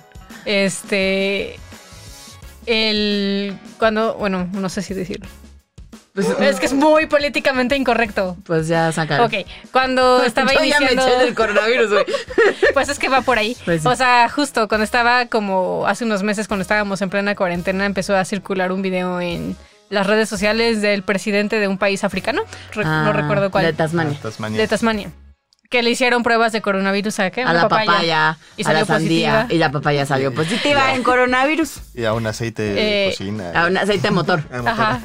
[0.45, 1.57] Este.
[2.65, 3.57] El.
[3.79, 4.15] Cuando.
[4.15, 5.27] Bueno, no sé si decirlo.
[6.39, 8.37] es que es muy políticamente incorrecto.
[8.45, 9.25] Pues ya sacaron.
[9.27, 9.33] Ok,
[9.71, 11.07] cuando estaba Yo ya me iniciando.
[11.07, 12.05] eché del coronavirus, güey.
[12.73, 13.55] Pues es que va por ahí.
[13.65, 13.87] Pues sí.
[13.87, 18.15] O sea, justo cuando estaba como hace unos meses, cuando estábamos en plena cuarentena, empezó
[18.15, 19.55] a circular un video en
[19.89, 22.41] las redes sociales del presidente de un país africano.
[22.71, 23.65] Re- Ah, no recuerdo cuál.
[23.65, 24.17] De Tasmania.
[24.21, 24.59] Tasmania.
[24.59, 25.11] de Tasmania.
[25.69, 27.41] Que le hicieron pruebas de coronavirus a qué?
[27.43, 29.31] A la papaya, Y a salió la sandía.
[29.33, 29.47] positiva.
[29.55, 31.81] Y la papaya salió positiva en coronavirus.
[31.95, 33.51] Y a un aceite de Eh, cocina.
[33.53, 34.43] A un aceite motor.
[34.51, 34.69] Ah, motor.
[34.69, 34.99] Ajá.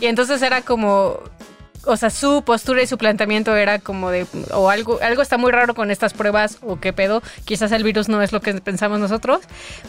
[0.00, 1.20] Y entonces era como,
[1.84, 5.52] o sea, su postura y su planteamiento era como de, o algo, algo está muy
[5.52, 8.98] raro con estas pruebas, o qué pedo, quizás el virus no es lo que pensamos
[8.98, 9.40] nosotros,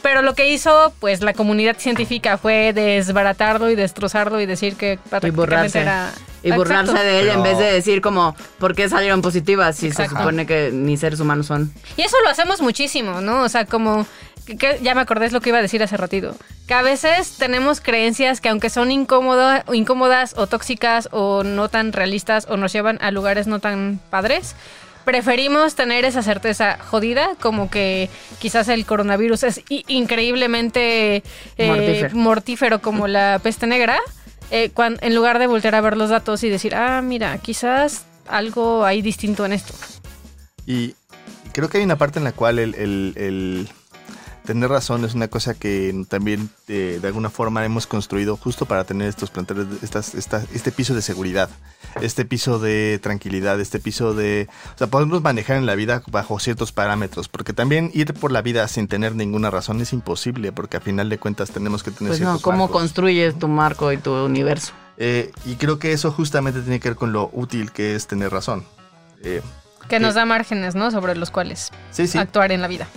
[0.02, 5.00] pero lo que hizo, pues, la comunidad científica fue desbaratarlo y destrozarlo y decir que
[5.22, 6.12] Y era...
[6.44, 7.08] Y burlarse Exacto.
[7.08, 10.16] de él en Pero- vez de decir como, ¿por qué salieron positivas si Exacto.
[10.16, 11.72] se supone que ni seres humanos son?
[11.98, 13.44] Y eso lo hacemos muchísimo, ¿no?
[13.44, 14.08] O sea, como...
[14.46, 16.36] que- que- ya me acordé es lo que iba a decir hace ratito.
[16.68, 22.48] Que a veces tenemos creencias que aunque son incómodas o tóxicas o no tan realistas
[22.50, 24.56] o nos llevan a lugares no tan padres,
[25.06, 31.24] preferimos tener esa certeza jodida como que quizás el coronavirus es increíblemente
[31.58, 32.16] eh, Mortífero.
[32.16, 34.00] mortífero como la peste negra,
[34.52, 38.86] eh, en lugar de voltear a ver los datos y decir, ah, mira, quizás algo
[38.86, 39.74] hay distinto en esto.
[40.66, 40.94] Y
[41.52, 43.70] creo que hay una parte en la cual el, el- el
[44.46, 48.84] tener razón es una cosa que también eh, de alguna forma hemos construido justo para
[48.84, 51.50] tener estos planteles, estas, esta- este piso de seguridad,
[52.02, 54.48] este piso de tranquilidad, este piso de...
[54.76, 58.42] O sea, podemos manejar en la vida bajo ciertos parámetros, porque también ir por la
[58.42, 62.10] vida sin tener ninguna razón es imposible, porque a final de cuentas tenemos que tener
[62.12, 62.82] Pues no, ciertos ¿cómo marcos.
[62.82, 64.74] construyes tu marco y tu universo?
[64.98, 68.32] Eh, y creo que eso justamente tiene que ver con lo útil que es tener
[68.32, 68.66] razón.
[69.24, 69.42] Eh,
[69.88, 70.90] Que nos da márgenes, ¿no?
[70.92, 72.18] Sobre los cuales sí, sí.
[72.18, 72.88] actuar en la vida.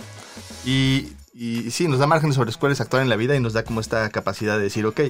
[0.65, 3.51] Y, y sí, nos da márgenes sobre los cuales actuar en la vida y nos
[3.51, 5.01] da como esta capacidad de decir, ok,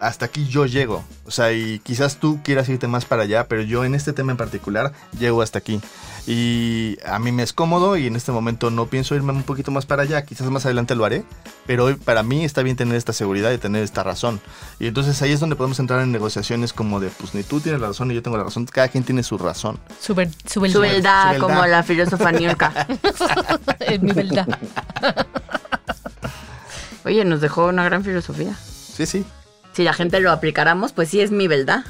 [0.00, 1.04] hasta aquí yo llego.
[1.26, 4.32] O sea, y quizás tú quieras irte más para allá, pero yo en este tema
[4.32, 5.80] en particular llego hasta aquí.
[6.26, 9.70] Y a mí me es cómodo y en este momento no pienso irme un poquito
[9.70, 10.24] más para allá.
[10.26, 11.24] Quizás más adelante lo haré,
[11.66, 14.40] pero hoy para mí está bien tener esta seguridad y tener esta razón.
[14.78, 17.80] Y entonces ahí es donde podemos entrar en negociaciones como de, pues ni tú tienes
[17.80, 18.66] la razón ni yo tengo la razón.
[18.66, 19.78] Cada quien tiene su razón.
[20.00, 21.38] Su, ver- su Su verdad.
[21.38, 22.86] como la filósofa Niurka.
[23.80, 24.46] Es mi verdad.
[27.04, 28.54] Oye, nos dejó una gran filosofía.
[28.94, 29.24] Sí, sí.
[29.78, 31.84] Si la gente lo aplicáramos, pues sí es mi verdad.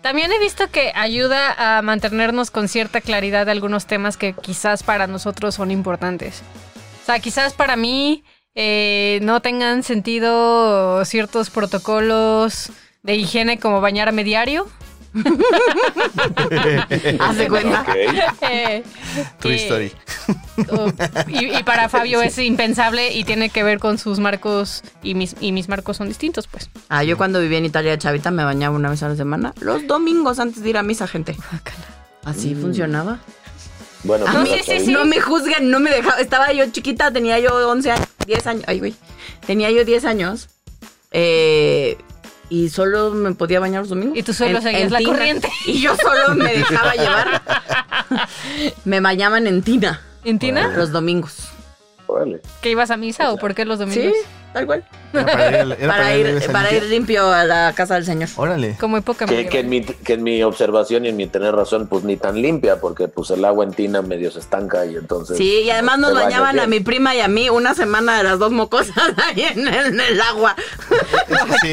[0.00, 4.84] También he visto que ayuda a mantenernos con cierta claridad de algunos temas que quizás
[4.84, 6.40] para nosotros son importantes.
[7.02, 8.22] O sea, quizás para mí
[8.54, 12.70] eh, no tengan sentido ciertos protocolos
[13.02, 14.68] de higiene como bañarme diario.
[17.20, 17.82] Haz de cuenta.
[17.82, 17.88] Ok.
[18.52, 18.82] Eh,
[19.38, 19.92] True eh, story.
[20.72, 20.90] o-
[21.28, 25.36] y, y para Fabio es impensable y tiene que ver con sus marcos y mis,
[25.40, 26.68] y mis marcos son distintos, pues.
[26.88, 29.52] Ah, yo cuando vivía en Italia chavita me bañaba una vez a la semana.
[29.60, 31.36] Los domingos antes de ir a misa, gente.
[32.24, 33.20] Así funcionaba.
[34.02, 34.86] Bueno, A mí hasta ahí.
[34.88, 36.18] no me juzguen, no me dejaba.
[36.20, 38.64] Estaba yo chiquita, tenía yo 11 años, 10 años.
[38.66, 38.94] Ay, güey.
[39.46, 40.48] Tenía yo 10 años.
[41.12, 41.98] eh,
[42.50, 44.18] y solo me podía bañar los domingos.
[44.18, 45.10] Y tú solo seguías la tina.
[45.10, 45.48] corriente.
[45.66, 47.42] Y yo solo me dejaba llevar.
[48.84, 50.68] Me bañaban en tina ¿En Tina?
[50.76, 51.48] los domingos.
[52.06, 52.40] Órale.
[52.60, 54.12] ¿Que ibas a misa o por qué los domingos?
[54.12, 54.84] Sí, tal cual.
[55.12, 58.04] Era para ir, era Para para ir, ir, para ir limpio a la casa del
[58.04, 58.28] Señor.
[58.36, 58.76] Órale.
[58.78, 61.86] Como época Que, que, en mi, que en mi observación y en mi tener razón,
[61.88, 65.36] pues ni tan limpia, porque pues el agua en tina medio se estanca y entonces...
[65.36, 68.24] Sí, y además no nos bañaban a mi prima y a mí una semana de
[68.24, 68.96] las dos mocosas
[69.26, 70.54] ahí en el, en el agua.
[71.28, 71.72] Eso sí.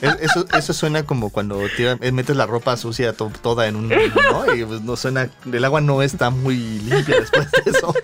[0.00, 3.76] Es- Eso, eso suena como cuando tiran- eh, metes la ropa sucia to- toda en
[3.76, 3.88] un.
[3.88, 4.54] ¿no?
[4.54, 5.28] Y pues no suena.
[5.50, 7.94] El agua no está muy limpia después de eso.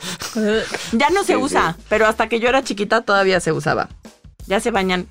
[0.93, 3.89] Ya no se Sí, usa, pero hasta que yo era chiquita todavía se usaba.
[4.51, 5.07] Ya se bañan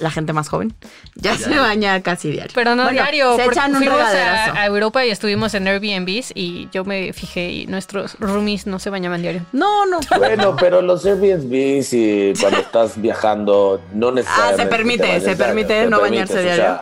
[0.00, 0.72] la gente más joven.
[1.16, 2.52] Ya, se baña casi diario.
[2.54, 4.52] Pero no Bueno, diario, Se porque echan un fuimos regaderazo.
[4.52, 8.78] a, a Europa y estuvimos en Airbnbs y yo me fijé y nuestros roomies no
[8.78, 9.44] se bañaban diario.
[9.52, 9.98] No, no.
[10.16, 14.62] Bueno, pero los Airbnb, si cuando estás viajando, no necesariamente.
[14.62, 16.80] Ah, se permite, se permite te no permites, bañarse o diario.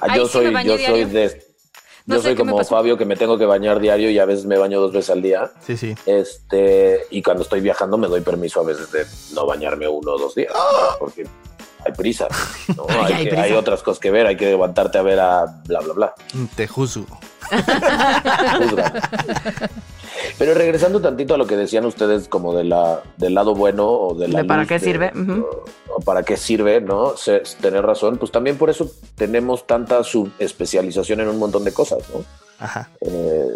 [0.00, 1.49] ah, yo sí me soy, bañé yo soy de.
[2.06, 2.64] No Yo sé soy como.
[2.64, 5.22] Fabio que me tengo que bañar diario y a veces me baño dos veces al
[5.22, 5.50] día.
[5.66, 5.94] Sí, sí.
[6.06, 10.18] Este, y cuando estoy viajando me doy permiso a veces de no bañarme uno o
[10.18, 10.52] dos días,
[10.98, 11.26] porque
[11.84, 12.28] hay prisa,
[12.76, 12.84] ¿no?
[12.88, 13.42] Ay, hay, hay que- prisa.
[13.44, 16.14] hay otras cosas que ver, hay que levantarte a ver a bla, bla, bla.
[16.56, 17.06] Te juzgo.
[18.58, 18.92] Juzga.
[20.38, 24.14] Pero regresando tantito a lo que decían ustedes como de la, del lado bueno o
[24.14, 25.12] de la ¿De para qué sirve?
[25.14, 27.16] O, o para qué sirve, ¿no?
[27.16, 31.98] Se- tener razón, pues también por eso tenemos tanta subespecialización en un montón de cosas,
[32.14, 32.24] ¿no?
[32.58, 32.88] Ajá.
[33.00, 33.46] Eh,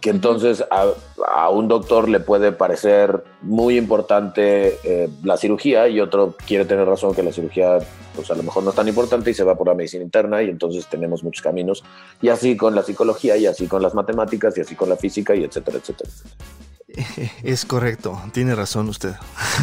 [0.00, 0.86] que entonces a,
[1.34, 6.86] a un doctor le puede parecer muy importante eh, la cirugía y otro quiere tener
[6.86, 7.78] razón que la cirugía
[8.14, 10.42] pues a lo mejor no es tan importante y se va por la medicina interna
[10.42, 11.84] y entonces tenemos muchos caminos
[12.20, 15.34] y así con la psicología y así con las matemáticas y así con la física
[15.34, 16.10] y etcétera, etcétera.
[16.10, 16.66] etcétera.
[17.42, 18.20] Es correcto.
[18.32, 19.14] Tiene razón usted.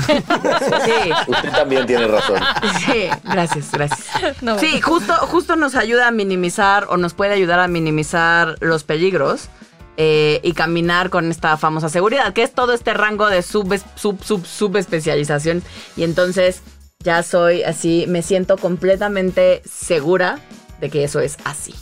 [0.08, 1.12] Sí.
[1.28, 2.40] Usted también tiene razón.
[2.86, 4.44] Sí, gracias, gracias.
[4.44, 8.84] No, Sí, justo, justo nos ayuda a minimizar o nos puede ayudar a minimizar los
[8.84, 9.50] peligros
[9.98, 14.24] eh, y caminar con esta famosa seguridad, que es todo este rango de sub, sub,
[14.24, 15.64] sub, subespecialización.
[15.96, 16.62] Y entonces
[17.00, 20.40] ya soy así, me siento completamente segura
[20.80, 21.76] de que eso es así.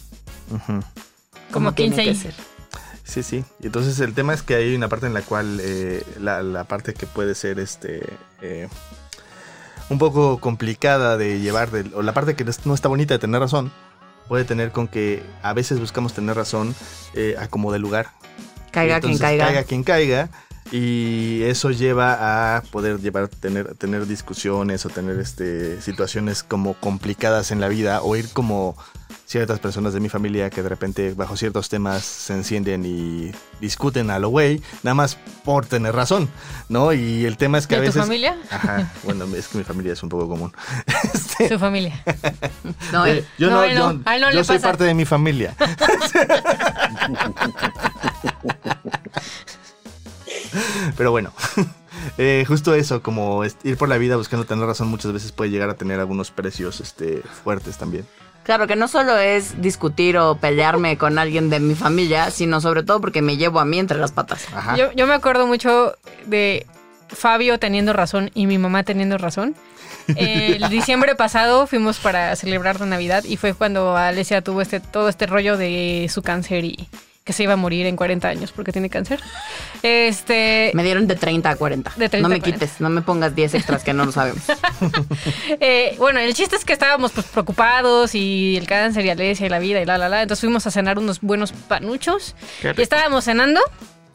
[1.52, 2.34] Como tiene 15 que ser.
[3.04, 3.44] Sí, sí.
[3.60, 6.64] Y entonces el tema es que hay una parte en la cual eh, la, la
[6.64, 8.02] parte que puede ser este
[8.42, 8.70] eh,
[9.90, 13.72] un poco complicada de llevar, o la parte que no está bonita de tener razón,
[14.32, 16.74] puede tener con que a veces buscamos tener razón
[17.16, 18.12] eh, a como de lugar.
[18.72, 19.44] Caiga quien caiga.
[19.44, 20.30] Caiga quien caiga.
[20.72, 27.52] Y eso lleva a poder llevar, tener, tener discusiones o tener este, situaciones como complicadas
[27.52, 28.78] en la vida o ir como
[29.32, 34.10] ciertas personas de mi familia que de repente bajo ciertos temas se encienden y discuten
[34.12, 36.30] a lo güey, nada más por tener razón,
[36.68, 36.92] ¿no?
[36.92, 38.02] Y el tema es que ¿De a tu veces...
[38.02, 38.38] familia?
[38.50, 40.52] Ajá, bueno, es que mi familia es un poco común.
[41.14, 42.04] Este, Su familia.
[42.92, 44.68] No, eh, yo no, no, él no, yo, a él no yo le soy pasa.
[44.68, 45.56] parte de mi familia.
[50.98, 51.32] Pero bueno,
[52.18, 55.70] eh, justo eso, como ir por la vida buscando tener razón muchas veces puede llegar
[55.70, 58.06] a tener algunos precios este, fuertes también.
[58.44, 62.84] Claro que no solo es discutir o pelearme con alguien de mi familia, sino sobre
[62.84, 64.48] todo porque me llevo a mí entre las patas.
[64.54, 64.76] Ajá.
[64.76, 66.66] Yo, yo me acuerdo mucho de
[67.08, 69.56] Fabio teniendo razón y mi mamá teniendo razón.
[70.08, 75.10] El diciembre pasado fuimos para celebrar la Navidad y fue cuando Alesia tuvo este, todo
[75.10, 76.88] este rollo de su cáncer y
[77.24, 79.20] que se iba a morir en 40 años porque tiene cáncer.
[79.84, 81.92] Este, Me dieron de 30 a 40.
[81.96, 82.60] De 30 no me a 40.
[82.60, 84.44] quites, no me pongas 10 extras que no lo sabemos.
[85.60, 89.50] Eh, bueno, el chiste es que estábamos pues preocupados y el cáncer y Alesia y
[89.50, 90.24] la vida y la la la.
[90.24, 92.36] Entonces fuimos a cenar unos buenos panuchos
[92.78, 93.62] y estábamos cenando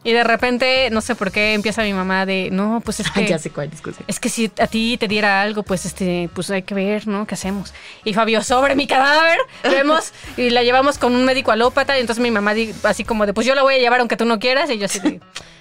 [0.07, 3.25] y de repente no sé por qué empieza mi mamá de no pues es que
[3.27, 4.05] ya sé cuál discusión.
[4.07, 7.27] es que si a ti te diera algo pues este pues hay que ver no
[7.27, 7.73] qué hacemos
[8.05, 12.23] y Fabio sobre mi cadáver vemos y la llevamos con un médico alópata y entonces
[12.23, 14.39] mi mamá di- así como de pues yo la voy a llevar aunque tú no
[14.39, 15.19] quieras y yo así de,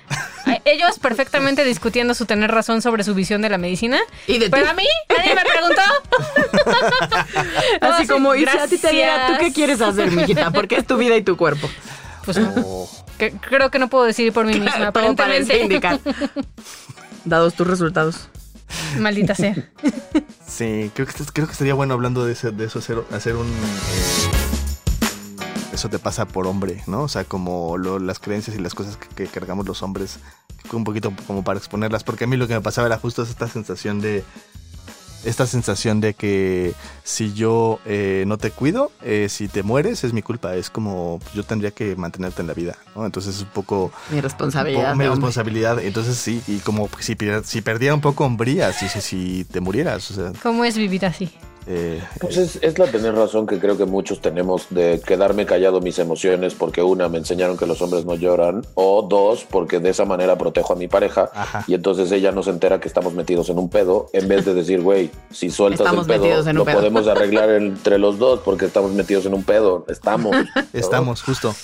[0.65, 4.69] ellos perfectamente discutiendo su tener razón sobre su visión de la medicina ¿Y de pero
[4.69, 5.83] a mí nadie me preguntó.
[7.83, 10.51] No, Así sí, como, y si a ti te diera, ¿tú qué quieres hacer, mijita?
[10.53, 11.69] Porque es tu vida y tu cuerpo.
[12.25, 16.01] pues no que- creo que no puedo decidir por mí misma Todo parece aparentemente indicar.
[17.25, 18.29] Dados tus resultados.
[18.99, 19.55] maldita sea
[20.47, 23.47] Sí, creo que, creo que estaría bueno hablando de, ese- de eso, hacer, hacer un...
[23.47, 24.31] eh,
[25.73, 27.03] eso te pasa por hombre, ¿no?
[27.03, 30.19] O sea, como lo- las creencias y las cosas que, que cargamos los hombres,
[30.73, 33.47] un poquito como para exponerlas, porque a mí lo que me pasaba era justo esta
[33.49, 34.25] sensación de...
[35.25, 40.13] Esta sensación de que si yo eh, no te cuido, eh, si te mueres, es
[40.13, 40.55] mi culpa.
[40.55, 43.05] Es como yo tendría que mantenerte en la vida, ¿no?
[43.05, 43.93] Entonces es un poco...
[44.11, 44.95] Mi responsabilidad.
[44.95, 45.81] mi responsabilidad.
[45.81, 50.11] Entonces sí, y como si, si perdiera un poco hombría, si, si, si te murieras,
[50.11, 50.33] o sea...
[50.43, 51.33] cómo es vivir así
[51.67, 55.81] eh, Pues es, es la tener razón que creo que muchos tenemos de quedarme callado
[55.81, 59.91] mis emociones porque una, me enseñaron que los hombres no lloran o dos, porque de
[59.91, 61.65] esa manera protejo a mi pareja Ajá.
[61.67, 64.55] y entonces ella no se entera que estamos metidos en un pedo en vez de
[64.55, 66.77] decir, güey, si sueltas Estamos el pedo, lo pedo.
[66.77, 69.85] podemos arreglar entre los dos porque estamos metidos en un pedo.
[69.89, 70.35] Estamos.
[70.35, 70.45] ¿no?
[70.73, 71.55] Estamos, justo.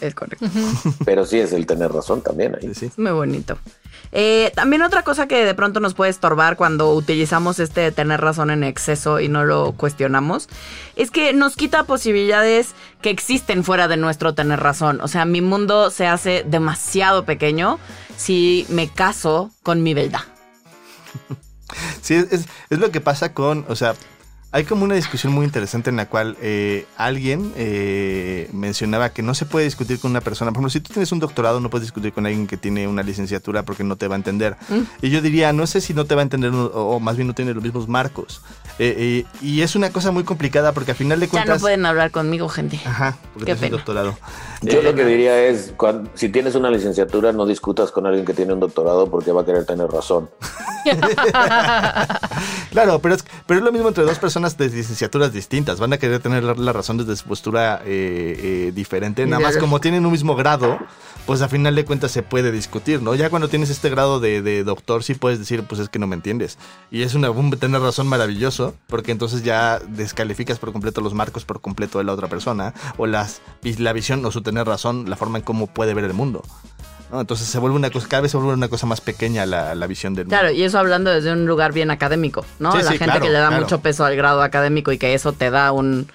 [0.00, 0.46] Es correcto.
[1.04, 2.68] Pero sí es el tener razón también ahí.
[2.68, 2.86] Sí, sí.
[2.86, 3.58] Es muy bonito.
[4.12, 8.20] Eh, también otra cosa que de pronto nos puede estorbar cuando utilizamos este de tener
[8.20, 10.48] razón en exceso y no lo cuestionamos,
[10.94, 12.68] es que nos quita posibilidades
[13.02, 15.00] que existen fuera de nuestro tener razón.
[15.00, 17.78] O sea, mi mundo se hace demasiado pequeño
[18.16, 20.20] si me caso con mi verdad.
[22.00, 23.94] Sí, es, es- es lo que pasa con, o sea,
[24.52, 29.34] hay como una discusión muy interesante en la cual eh, alguien eh, mencionaba que no
[29.34, 30.50] se puede discutir con una persona.
[30.50, 33.02] Por ejemplo, si tú tienes un doctorado, no puedes discutir con alguien que tiene una
[33.02, 34.56] licenciatura porque no te va a entender.
[35.02, 37.26] Y yo diría, no sé si no te va a entender o, o más bien
[37.28, 38.40] no tiene los mismos marcos.
[38.78, 41.56] Eh, eh, y es una cosa muy complicada porque al final de Ya cuentas...
[41.58, 42.80] no pueden hablar conmigo, gente.
[42.86, 44.16] Ajá, porque Qué tienes un doctorado.
[44.62, 48.24] Yo Eh, lo que diría es, cuan- si tienes una licenciatura, no discutas con alguien
[48.24, 50.30] que tiene un doctorado porque va a querer tener razón.
[52.70, 55.80] Claro, pero es, pero es lo mismo entre dos personas de licenciaturas distintas.
[55.80, 59.24] Van a querer tener la, la razón desde su postura eh, eh, diferente.
[59.26, 60.78] Nada más como tienen un mismo grado,
[61.26, 63.14] pues a final de cuentas se puede discutir, ¿no?
[63.14, 66.06] Ya cuando tienes este grado de, de doctor, sí puedes decir, pues es que no
[66.06, 66.58] me entiendes.
[66.90, 71.44] Y es una, un tener razón maravilloso, porque entonces ya descalificas por completo los marcos
[71.44, 73.40] por completo de la otra persona, o las,
[73.78, 76.42] la visión o su tener razón, la forma en cómo puede ver el mundo.
[77.10, 77.20] ¿No?
[77.20, 79.86] Entonces se vuelve una cosa, cada vez se vuelve una cosa más pequeña la, la
[79.86, 80.36] visión del mundo.
[80.38, 82.72] Claro, y eso hablando desde un lugar bien académico, ¿no?
[82.72, 83.62] Sí, la sí, gente claro, que le da claro.
[83.62, 86.08] mucho peso al grado académico y que eso te da un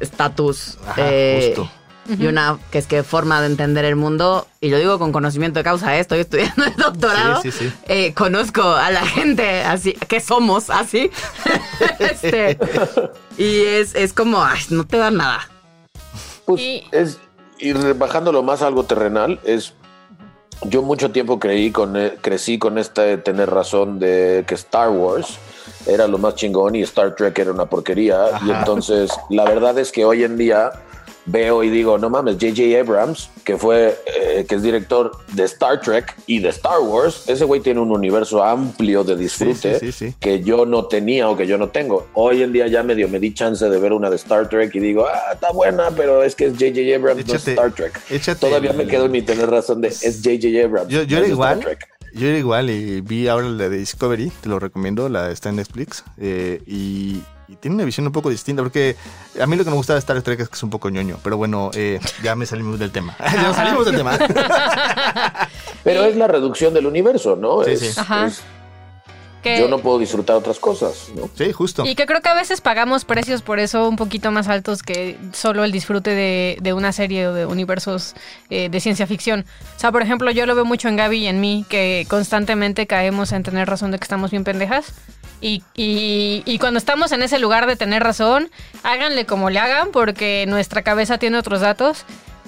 [0.00, 1.70] estatus eh, justo.
[2.18, 4.46] y una que es que forma de entender el mundo.
[4.60, 6.00] Y lo digo con conocimiento de causa, ¿eh?
[6.00, 7.40] estoy estudiando el doctorado.
[7.42, 7.72] Sí, sí, sí.
[7.86, 11.10] Eh, conozco a la gente así, que somos así.
[11.98, 12.58] Este,
[13.36, 15.48] y es, es como, ay, no te da nada.
[16.46, 17.18] Pues Y- es,
[17.58, 19.74] y bajándolo más a algo terrenal, es
[20.62, 24.90] yo mucho tiempo creí con, eh, crecí con esta de tener razón de que Star
[24.90, 25.38] Wars
[25.86, 28.26] era lo más chingón y Star Trek era una porquería.
[28.46, 30.72] Y entonces la verdad es que hoy en día
[31.26, 32.78] veo y digo, no mames, J.J.
[32.80, 37.44] Abrams, que fue, eh, que es director de Star Trek y de Star Wars, ese
[37.44, 40.14] güey tiene un universo amplio de disfrute sí, sí, sí.
[40.20, 42.06] que yo no tenía o que yo no tengo.
[42.14, 44.80] Hoy en día ya medio me di chance de ver una de Star Trek y
[44.80, 46.96] digo, ah, está buena, pero es que es J.J.
[46.96, 48.00] Abrams, no es Échate- Star Trek.
[48.10, 50.64] échate Todavía me quedo en mi tener razón de es J.J.
[50.64, 50.88] Abrams.
[50.88, 51.60] Yo, yo no era es Star igual.
[51.60, 51.88] Trek.
[52.12, 55.56] Yo era igual y vi ahora la de Discovery, te lo recomiendo, la está en
[55.56, 56.04] Netflix.
[56.18, 58.96] eh, y, y tiene una visión un poco distinta, porque
[59.40, 61.18] a mí lo que me gusta de Star Trek es que es un poco ñoño.
[61.22, 63.16] Pero bueno, eh, ya me salimos del tema.
[63.20, 64.18] ya nos salimos del tema.
[65.84, 67.62] Pero es la reducción del universo, ¿no?
[67.64, 68.00] Sí, Es- sí.
[68.00, 68.26] Ajá.
[68.26, 68.42] es-
[69.42, 71.28] Que- yo no puedo disfrutar otras cosas, ¿no?
[71.36, 71.84] sí, justo.
[71.84, 75.18] Y que creo que a veces pagamos precios por eso un poquito más altos que
[75.34, 78.14] solo el disfrute de, de una serie o de universos
[78.48, 79.44] eh, de ciencia ficción.
[79.76, 82.86] O sea, por ejemplo, yo lo veo mucho en Gaby y en mí, que constantemente
[82.86, 84.86] caemos en tener razón de que estamos bien pendejas.
[85.40, 88.50] Y, cuando estamos en ese lugar de tener razón,
[88.82, 92.04] háganle como le hagan, porque nuestra cabeza tiene otros datos.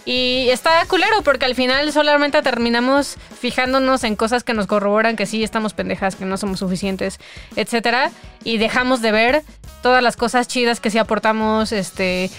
[0.06, 5.26] Y está culero porque al final solamente terminamos fijándonos en cosas que nos corroboran que
[5.26, 7.18] sí estamos pendejas, que no somos suficientes,
[7.56, 8.12] etcétera,
[8.44, 9.42] y dejamos de ver
[9.82, 12.30] todas las cosas chidas que sí aportamos, este,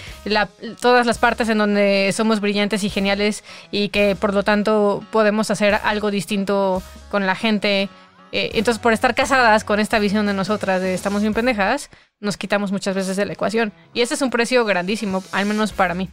[0.80, 5.50] todas las partes en donde somos brillantes y geniales y que por lo tanto podemos
[5.50, 7.88] hacer algo distinto con la gente.
[8.32, 12.36] Eh, entonces, por estar casadas con esta visión de nosotras de estamos bien pendejas, nos
[12.36, 13.72] quitamos muchas veces de la ecuación.
[13.94, 16.10] Y ese es un precio grandísimo, al menos para mí.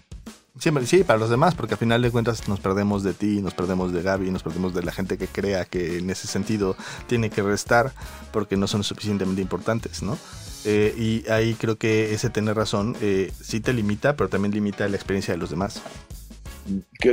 [0.57, 3.53] Siempre, sí, para los demás, porque al final de cuentas nos perdemos de ti, nos
[3.53, 7.29] perdemos de Gaby, nos perdemos de la gente que crea que en ese sentido tiene
[7.29, 7.91] que restar
[8.31, 10.17] porque no son suficientemente importantes, ¿no?
[10.63, 14.87] Eh, y ahí creo que ese tener razón eh, sí te limita, pero también limita
[14.87, 15.81] la experiencia de los demás.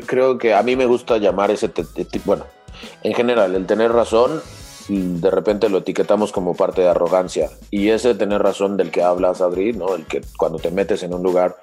[0.07, 1.71] creo que a mí me gusta llamar ese,
[2.25, 2.47] bueno,
[3.03, 4.41] en general, el tener razón,
[4.89, 7.51] de repente lo etiquetamos como parte de arrogancia.
[7.71, 9.95] Y ese tener razón del que hablas, Adri, ¿no?
[9.95, 11.57] El que cuando te metes en un lugar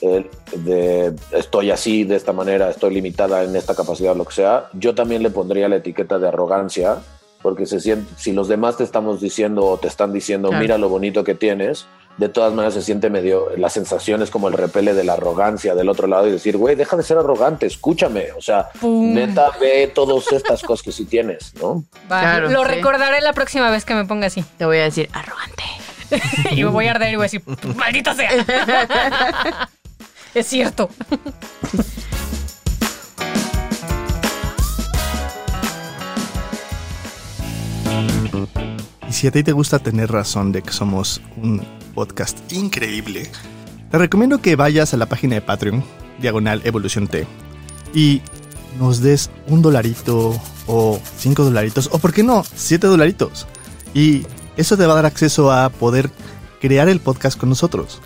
[0.00, 4.70] el de estoy así, de esta manera, estoy limitada en esta capacidad, lo que sea,
[4.72, 6.98] yo también le pondría la etiqueta de arrogancia,
[7.42, 10.62] porque se siente, si los demás te estamos diciendo o te están diciendo, Claro.
[10.62, 11.86] mira lo bonito que tienes,
[12.20, 15.74] de todas maneras se siente medio, la sensación es como el repele de la arrogancia
[15.74, 19.14] del otro lado y decir, güey, deja de ser arrogante, escúchame, o sea, Pum.
[19.14, 21.82] neta, ve todas estas cosas que sí tienes, ¿no?
[22.12, 22.68] Va, Claro, lo sí.
[22.68, 24.44] recordaré la próxima vez que me ponga así.
[24.58, 25.64] Te voy a decir arrogante.
[26.50, 27.42] y me voy a arder y voy a decir,
[27.74, 28.30] maldita sea.
[30.34, 30.90] es cierto.
[39.10, 43.28] Y si a ti te gusta tener razón de que somos un podcast increíble,
[43.90, 45.82] te recomiendo que vayas a la página de Patreon,
[46.20, 47.26] diagonal Evolución T,
[47.92, 48.22] y
[48.78, 53.48] nos des un dolarito o cinco dolaritos, o por qué no, siete dolaritos.
[53.94, 56.08] Y eso te va a dar acceso a poder
[56.60, 58.00] crear el podcast con nosotros.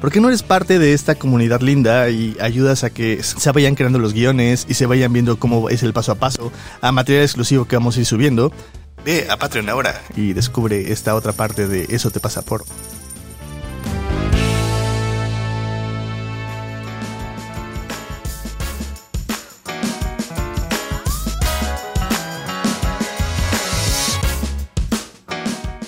[0.00, 3.74] ¿Por qué no eres parte de esta comunidad linda y ayudas a que se vayan
[3.74, 6.50] creando los guiones y se vayan viendo cómo es el paso a paso,
[6.80, 8.52] a material exclusivo que vamos a ir subiendo?
[9.06, 12.64] Ve a Patreon ahora y descubre esta otra parte de Eso te pasa por.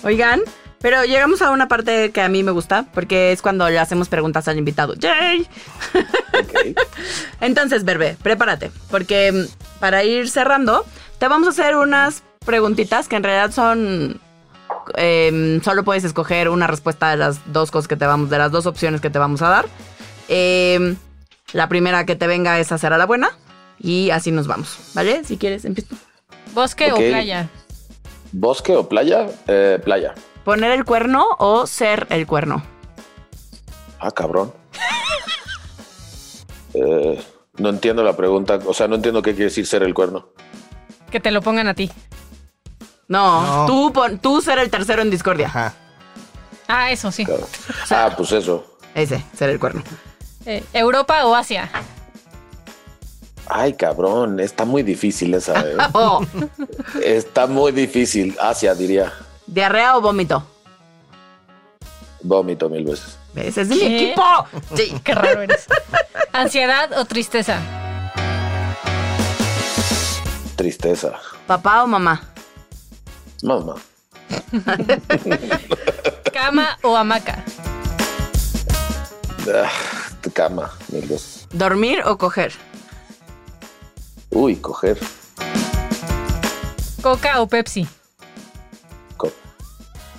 [0.04, 0.42] Oigan,
[0.80, 4.08] Pero llegamos a una parte que a mí me gusta, porque es cuando le hacemos
[4.08, 4.94] preguntas al invitado.
[4.94, 5.48] ¡Yay!
[5.92, 6.78] Ok.
[7.40, 9.48] Entonces, Berbe, prepárate, porque
[9.80, 10.86] para ir cerrando,
[11.18, 14.22] te vamos a hacer unas preguntitas que en realidad son...
[14.96, 18.50] em, solo puedes escoger una respuesta de las dos cosas que te vamos, de las
[18.50, 19.66] dos opciones que te vamos a dar.
[20.28, 20.96] Em,
[21.52, 23.36] la primera que te venga esa será la buena
[23.78, 25.24] y así nos vamos, ¿vale?
[25.24, 25.94] Si quieres, empiezo.
[26.54, 27.50] ¿Bosque o playa?
[28.32, 29.26] ¿Bosque o playa?
[29.46, 30.14] Eh, playa.
[30.44, 32.62] ¿Poner el cuerno o ser el cuerno?
[34.00, 34.54] Ah, cabrón.
[36.74, 37.20] Eh,
[37.56, 38.60] no entiendo la pregunta.
[38.66, 40.28] O sea, no entiendo qué quiere decir ser el cuerno.
[41.10, 41.90] Que te lo pongan a ti.
[43.08, 43.66] No, No.
[43.66, 45.46] Tú, pon- tú ser el tercero en discordia.
[45.48, 45.74] Ajá.
[46.66, 47.24] Ah, eso sí.
[47.24, 47.46] Claro.
[47.90, 48.64] Ah, pues eso.
[48.94, 49.82] Ese, ser el cuerno.
[50.44, 51.70] Eh, ¿Europa o Asia?
[53.46, 54.38] Ay, cabrón.
[54.40, 55.58] Está muy difícil esa.
[55.60, 55.76] eh.
[55.94, 56.20] Oh,
[57.02, 58.36] Está muy difícil.
[58.40, 59.12] Asia, diría.
[59.46, 60.44] diarrea o vómito.
[62.22, 63.16] Vómito mil veces.
[63.34, 64.22] Ese es mi equipo.
[64.76, 64.92] Sí.
[65.04, 65.66] Qué raro eres.
[66.32, 67.58] ¿Ansiedad o tristeza?
[70.56, 71.12] Tristeza.
[71.46, 72.20] Papá o mamá.
[73.42, 73.74] Mamá.
[76.32, 77.44] ¿Cama o hamaca?
[79.54, 79.70] Ah,
[80.34, 81.46] cama, mil veces.
[81.52, 82.52] Dormir o coger.
[84.30, 84.98] Uy, coger.
[87.02, 87.88] ¿Coca o Pepsi?
[89.16, 89.32] Co-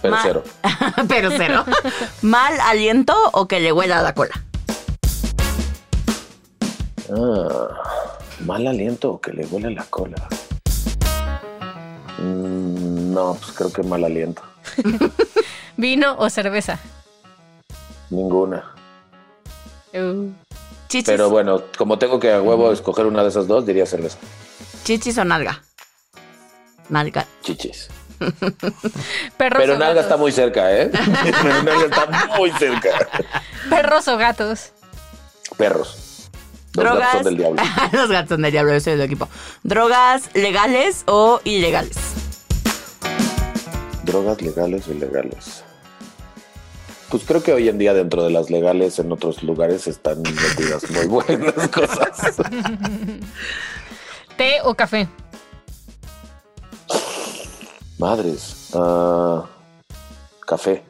[0.01, 0.43] Pero cero.
[1.07, 1.65] Pero cero.
[2.22, 4.43] Mal aliento o que le huela la cola.
[7.11, 7.67] Ah,
[8.45, 10.28] mal aliento o que le huele la cola.
[12.20, 14.41] Mm, no, pues creo que mal aliento.
[15.78, 16.80] ¿Vino o cerveza?
[18.09, 18.63] Ninguna.
[20.88, 24.17] Chichis, Pero bueno, como tengo que a huevo escoger una de esas dos, diría cerveza.
[24.84, 25.61] chichis o nalga.
[26.89, 27.26] Nalga.
[27.43, 27.89] Chichis.
[29.38, 30.03] ¿Perros, Pero o nalga gatos?
[30.03, 30.91] está muy cerca, ¿eh?
[31.41, 32.89] Pero nalga está muy cerca.
[33.70, 34.72] ¿Perros o gatos?
[35.57, 36.30] Perros.
[36.76, 36.99] Los Drogas.
[36.99, 37.63] gatos son del diablo.
[37.91, 39.28] Los gatos son del diablo, yo soy del equipo.
[39.63, 41.97] Drogas legales o ilegales.
[44.10, 45.64] Drogas legales o ilegales.
[47.10, 50.89] Pues creo que hoy en día dentro de las legales en otros lugares están metidas
[50.89, 52.38] muy buenas cosas.
[54.36, 55.07] ¿Té o café?
[57.99, 58.72] Madres.
[58.74, 59.45] ah,
[60.47, 60.84] café.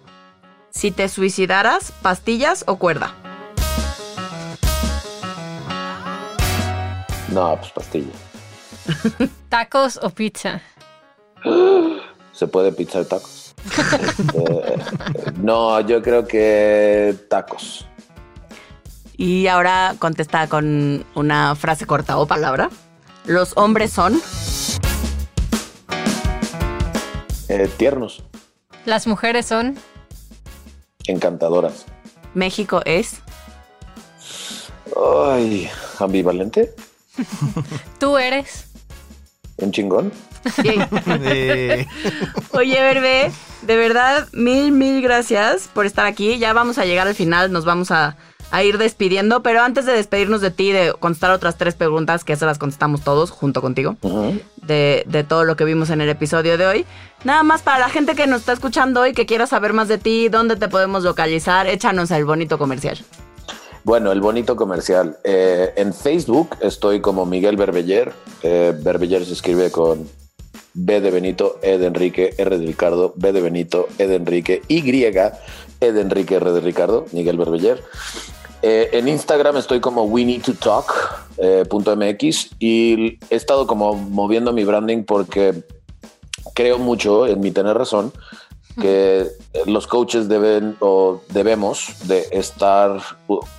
[0.70, 3.14] Si te suicidaras, pastillas o cuerda.
[7.34, 8.14] No, pues pastilla.
[9.50, 10.62] ¿Tacos o pizza?
[12.40, 13.54] ¿Se puede pizza de tacos?
[13.66, 17.86] Este, no, yo creo que tacos.
[19.18, 22.70] Y ahora contesta con una frase corta o palabra.
[23.26, 24.22] Los hombres son.
[27.50, 28.24] Eh, tiernos,
[28.86, 29.78] ¿Las mujeres son?
[31.08, 31.88] encantadoras.
[32.36, 33.20] México es.
[35.26, 35.70] Ay,
[36.00, 36.74] ambivalente,
[38.00, 38.69] ¿Tú eres?
[39.62, 40.12] Un chingón.
[41.08, 41.86] Eh,
[42.52, 43.32] Oye, Berbe,
[43.62, 46.38] de verdad, mil, mil gracias por estar aquí.
[46.38, 48.16] Ya vamos a llegar al final, nos vamos a,
[48.52, 52.34] a ir despidiendo, pero antes de despedirnos de ti, de contestar otras tres preguntas, que
[52.34, 53.98] esas las contestamos todos junto contigo,
[54.56, 56.86] de, de todo lo que vimos en el episodio de hoy.
[57.26, 59.98] Nada más para la gente que nos está escuchando y que quiera saber más de
[59.98, 62.98] ti, dónde te podemos localizar, échanos el bonito comercial.
[63.84, 65.18] Bueno, el bonito comercial.
[65.24, 68.12] Eh, en Facebook estoy como Miguel Berbeller.
[68.44, 70.08] Eh, Berbeller se escribe con
[70.74, 74.62] B de Benito, E de Enrique, R de Ricardo, B de Benito, E de Enrique,
[74.68, 77.84] Y, E de Enrique, R de Ricardo, Miguel Berbeller.
[78.62, 80.94] Eh, en Instagram estoy como we need to talk
[81.38, 85.64] eh, MX y he estado como moviendo mi branding porque
[86.54, 88.12] creo mucho en mi tener razón
[88.80, 89.28] que
[89.66, 93.02] los coaches deben o debemos de estar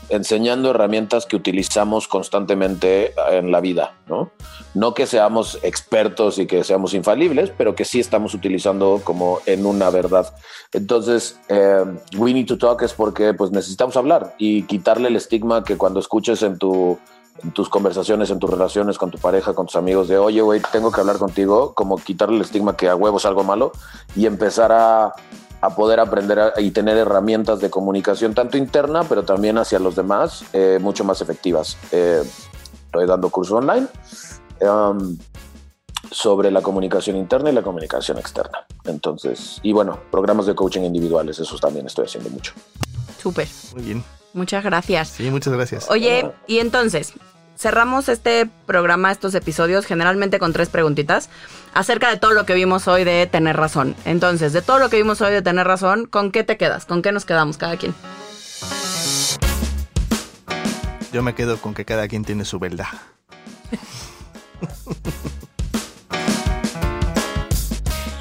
[0.08, 4.30] enseñando herramientas que utilizamos constantemente en la vida, ¿no?
[4.74, 9.66] No que seamos expertos y que seamos infalibles, pero que sí estamos utilizando como en
[9.66, 10.34] una verdad.
[10.72, 11.84] Entonces, eh,
[12.16, 16.00] we need to talk es porque pues necesitamos hablar y quitarle el estigma que cuando
[16.00, 16.98] escuches en tu
[17.42, 20.60] en tus conversaciones, en tus relaciones con tu pareja, con tus amigos, de oye, güey,
[20.72, 23.72] tengo que hablar contigo, como quitarle el estigma que a huevo es algo malo
[24.14, 25.12] y empezar a,
[25.60, 29.96] a poder aprender a- y tener herramientas de comunicación, tanto interna, pero también hacia los
[29.96, 31.76] demás, eh, mucho más efectivas.
[31.92, 32.22] Eh,
[32.86, 33.86] estoy dando curso online
[34.62, 35.16] um,
[36.10, 38.66] sobre la comunicación interna y la comunicación externa.
[38.84, 42.52] Entonces, y bueno, programas de coaching individuales, esos también estoy haciendo mucho.
[43.18, 44.04] Súper, muy bien.
[44.32, 45.08] Muchas gracias.
[45.08, 45.90] Sí, muchas gracias.
[45.90, 47.14] Oye, y entonces,
[47.56, 51.28] cerramos este programa, estos episodios, generalmente con tres preguntitas
[51.74, 53.94] acerca de todo lo que vimos hoy de tener razón.
[54.04, 56.86] Entonces, de todo lo que vimos hoy de tener razón, ¿con qué te quedas?
[56.86, 57.94] ¿Con qué nos quedamos cada quien?
[61.12, 62.86] Yo me quedo con que cada quien tiene su verdad.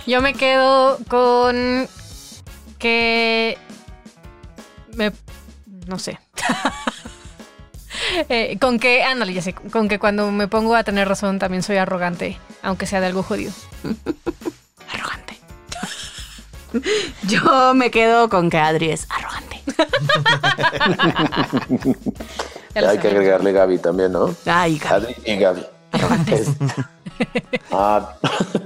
[0.08, 1.88] Yo me quedo con
[2.80, 3.58] que
[4.96, 5.12] me
[5.90, 6.20] no sé.
[8.30, 11.64] Eh, con que, ándale, ya sé, con que cuando me pongo a tener razón también
[11.64, 13.52] soy arrogante, aunque sea de algo jodido.
[14.94, 15.38] Arrogante.
[17.28, 19.62] Yo me quedo con que Adri es arrogante.
[22.76, 24.34] Hay que agregarle Gaby también, ¿no?
[24.46, 24.96] Ay, Gaby.
[25.06, 25.66] Adri y Gaby.
[26.28, 26.50] Es-
[27.72, 28.16] Ah,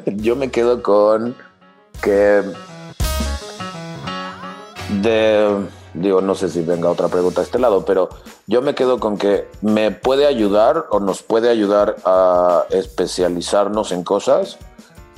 [0.06, 1.36] yo me quedo con
[2.02, 2.44] que
[5.02, 8.10] de digo, no sé si venga otra pregunta a este lado, pero
[8.48, 14.04] yo me quedo con que me puede ayudar o nos puede ayudar a especializarnos en
[14.04, 14.58] cosas,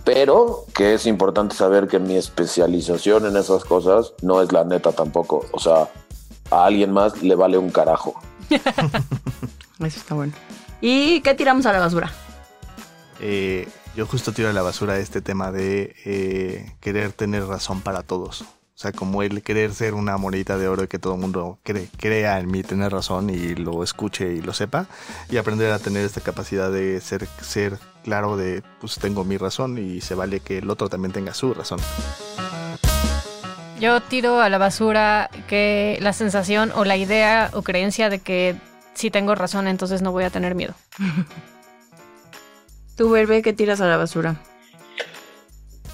[0.04, 4.92] pero que es importante saber que mi especialización en esas cosas no es la neta
[4.92, 5.46] tampoco.
[5.52, 5.90] O sea,
[6.52, 8.14] a alguien más le vale un carajo.
[8.50, 10.34] Eso está bueno.
[10.82, 12.12] ¿Y qué tiramos a la basura?
[13.20, 18.04] Eh, yo justo tiro a la basura este tema de eh, querer tener razón para
[18.04, 18.46] todos.
[18.76, 21.60] O sea, como el querer ser una monedita de oro y que todo el mundo
[21.64, 24.88] cree- crea en mí tener razón y lo escuche y lo sepa.
[25.30, 29.78] Y aprender a tener esta capacidad de ser, ser claro de, pues tengo mi razón
[29.78, 31.80] y se vale que el otro también tenga su razón.
[33.80, 38.58] Yo tiro a la basura que la sensación o la idea o creencia de que
[38.94, 40.74] si tengo razón, entonces no voy a tener miedo.
[42.98, 44.36] Tú, Verbe, ¿qué tiras a la basura?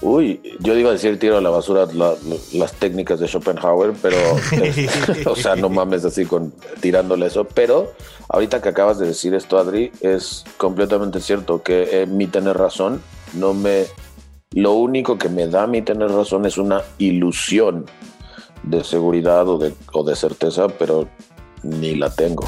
[0.02, 3.94] Uy, yo iba a decir tiro a la basura la- la- las técnicas de Schopenhauer,
[4.02, 4.18] pero,
[4.52, 4.90] este,
[5.30, 7.44] o sea, no mames así con tirándole eso.
[7.46, 7.94] Pero
[8.30, 13.02] ahorita que acabas de decir esto, Adri, es completamente cierto que eh, mi tener razón
[13.34, 13.86] no me.
[14.54, 17.86] Lo único que me da mi tener razón es una ilusión
[18.64, 19.58] de seguridad o
[20.04, 21.08] de certeza, pero
[21.64, 22.44] ni la tengo.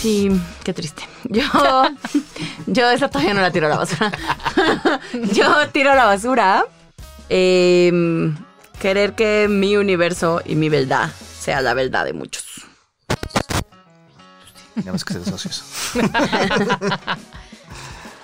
[0.00, 0.30] Sí,
[0.62, 1.02] qué triste.
[1.24, 1.42] Yo,
[2.66, 4.12] yo esa todavía no la tiro a la basura.
[5.32, 6.64] yo tiro a la basura
[7.28, 8.36] em,
[8.78, 12.44] querer que mi universo y mi verdad sea la verdad de muchos.
[14.74, 15.64] Tenemos que ser socios.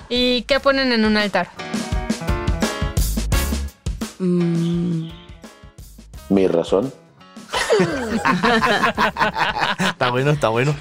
[0.08, 1.48] ¿Y qué ponen en un altar?
[4.20, 5.08] Mm,
[6.28, 6.92] Mi razón.
[9.78, 10.74] Está bueno, está bueno.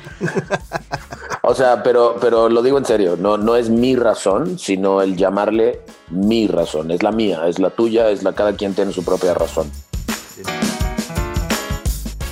[1.41, 5.15] O sea, pero, pero lo digo en serio, no, no es mi razón, sino el
[5.15, 6.91] llamarle mi razón.
[6.91, 9.71] Es la mía, es la tuya, es la cada quien tiene su propia razón.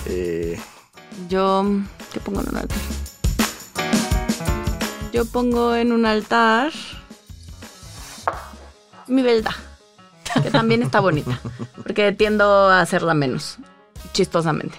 [0.08, 0.60] Eh,
[1.30, 1.66] yo,
[2.12, 2.78] ¿qué pongo en un altar?
[5.14, 6.72] Yo pongo en un altar
[9.12, 9.52] mi verdad,
[10.42, 11.40] que también está bonita,
[11.84, 13.58] porque tiendo a hacerla menos,
[14.14, 14.78] chistosamente.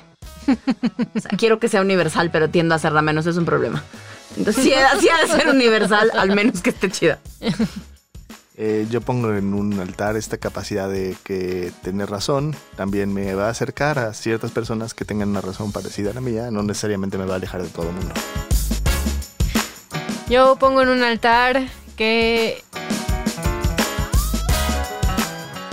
[1.15, 3.83] O sea, quiero que sea universal, pero tiendo a hacerla menos, es un problema.
[4.37, 7.19] Entonces, si ha, si ha de ser universal, al menos que esté chida.
[8.59, 13.47] Eh, yo pongo en un altar esta capacidad de que tener razón también me va
[13.47, 17.17] a acercar a ciertas personas que tengan una razón parecida a la mía, no necesariamente
[17.17, 18.13] me va a alejar de todo el mundo.
[20.29, 21.67] Yo pongo en un altar
[21.97, 22.63] que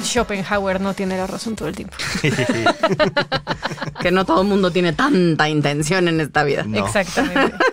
[0.10, 1.96] Schopenhauer no tiene la razón todo el tiempo.
[4.02, 6.64] Que no todo el mundo tiene tanta intención en esta vida.
[6.66, 6.86] No.
[6.86, 7.54] Exactamente.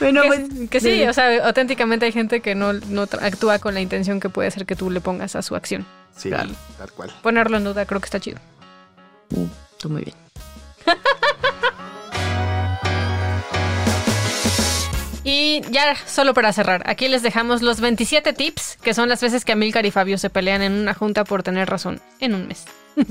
[0.00, 3.72] Bueno, que, pues, que sí, o sea, auténticamente hay gente que no, no actúa con
[3.74, 5.86] la intención que puede ser que tú le pongas a su acción.
[6.16, 6.50] Sí, Claro.
[6.76, 7.10] tal cual.
[7.22, 8.38] Ponerlo en duda creo que está chido.
[9.78, 10.16] Tú muy bien.
[15.24, 19.46] Y ya solo para cerrar, aquí les dejamos los 27 tips, que son las veces
[19.46, 22.66] que Amilcar y Fabio se pelean en una junta por tener razón en un mes.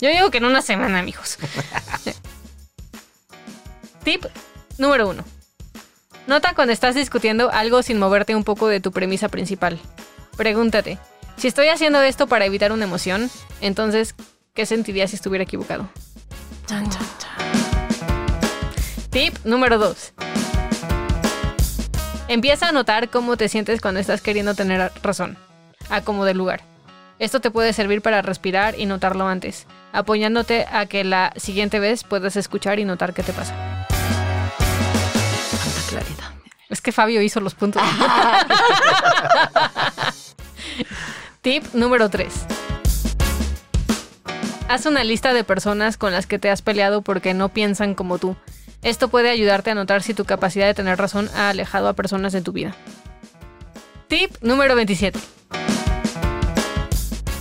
[0.00, 1.38] Yo digo que en una semana, amigos.
[4.02, 4.26] Tip
[4.76, 5.24] número uno.
[6.26, 9.78] Nota cuando estás discutiendo algo sin moverte un poco de tu premisa principal.
[10.36, 10.98] Pregúntate,
[11.36, 14.14] si estoy haciendo esto para evitar una emoción, entonces,
[14.52, 15.88] ¿qué sentiría si estuviera equivocado?
[19.10, 20.12] Tip número 2.
[22.30, 25.36] Empieza a notar cómo te sientes cuando estás queriendo tener razón,
[25.88, 26.62] a como de lugar.
[27.18, 32.04] Esto te puede servir para respirar y notarlo antes, apoyándote a que la siguiente vez
[32.04, 33.52] puedas escuchar y notar qué te pasa.
[35.88, 36.30] Claridad.
[36.68, 37.82] Es que Fabio hizo los puntos.
[41.42, 42.32] Tip número 3.
[44.68, 48.18] Haz una lista de personas con las que te has peleado porque no piensan como
[48.18, 48.36] tú.
[48.82, 52.32] Esto puede ayudarte a notar si tu capacidad de tener razón ha alejado a personas
[52.32, 52.74] de tu vida.
[54.08, 55.18] Tip número 27.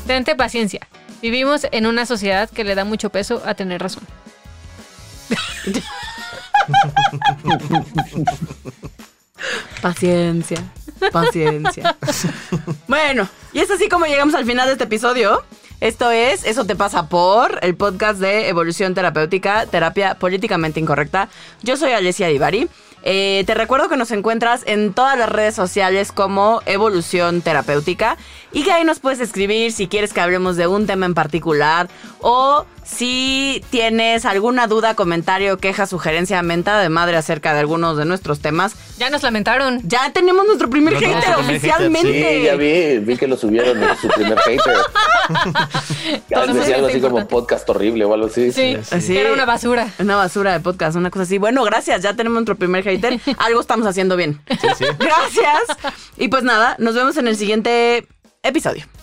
[0.06, 0.88] Tente paciencia.
[1.22, 4.04] Vivimos en una sociedad que le da mucho peso a tener razón.
[9.82, 10.58] Paciencia,
[11.12, 11.96] paciencia.
[12.88, 15.44] bueno, y es así como llegamos al final de este episodio.
[15.82, 21.30] Esto es Eso te pasa por el podcast de Evolución Terapéutica, Terapia Políticamente Incorrecta.
[21.64, 22.68] Yo soy Alessia Divari.
[23.02, 28.18] Eh, te recuerdo que nos encuentras en todas las redes sociales como Evolución Terapéutica
[28.52, 31.88] y que ahí nos puedes escribir si quieres que hablemos de un tema en particular
[32.20, 38.06] o si tienes alguna duda, comentario, queja, sugerencia, mentada de madre acerca de algunos de
[38.06, 38.76] nuestros temas.
[38.98, 39.80] Ya nos lamentaron.
[39.84, 42.38] Ya tenemos nuestro primer tenemos hater oficialmente.
[42.40, 44.76] Sí, ya vi, vi que lo subieron en su primer hater.
[46.30, 48.52] Entonces, decía algo así como podcast horrible o algo así.
[48.52, 49.18] Sí, Sí.
[49.18, 49.88] era una basura.
[50.00, 51.38] Una basura de podcast, una cosa así.
[51.38, 53.20] Bueno, gracias, ya tenemos nuestro primer hater.
[53.38, 54.42] Algo estamos haciendo bien.
[54.50, 54.86] Sí, sí.
[55.00, 55.94] Gracias.
[56.18, 58.08] Y pues nada, nos vemos en el siguiente
[58.44, 58.99] episodio.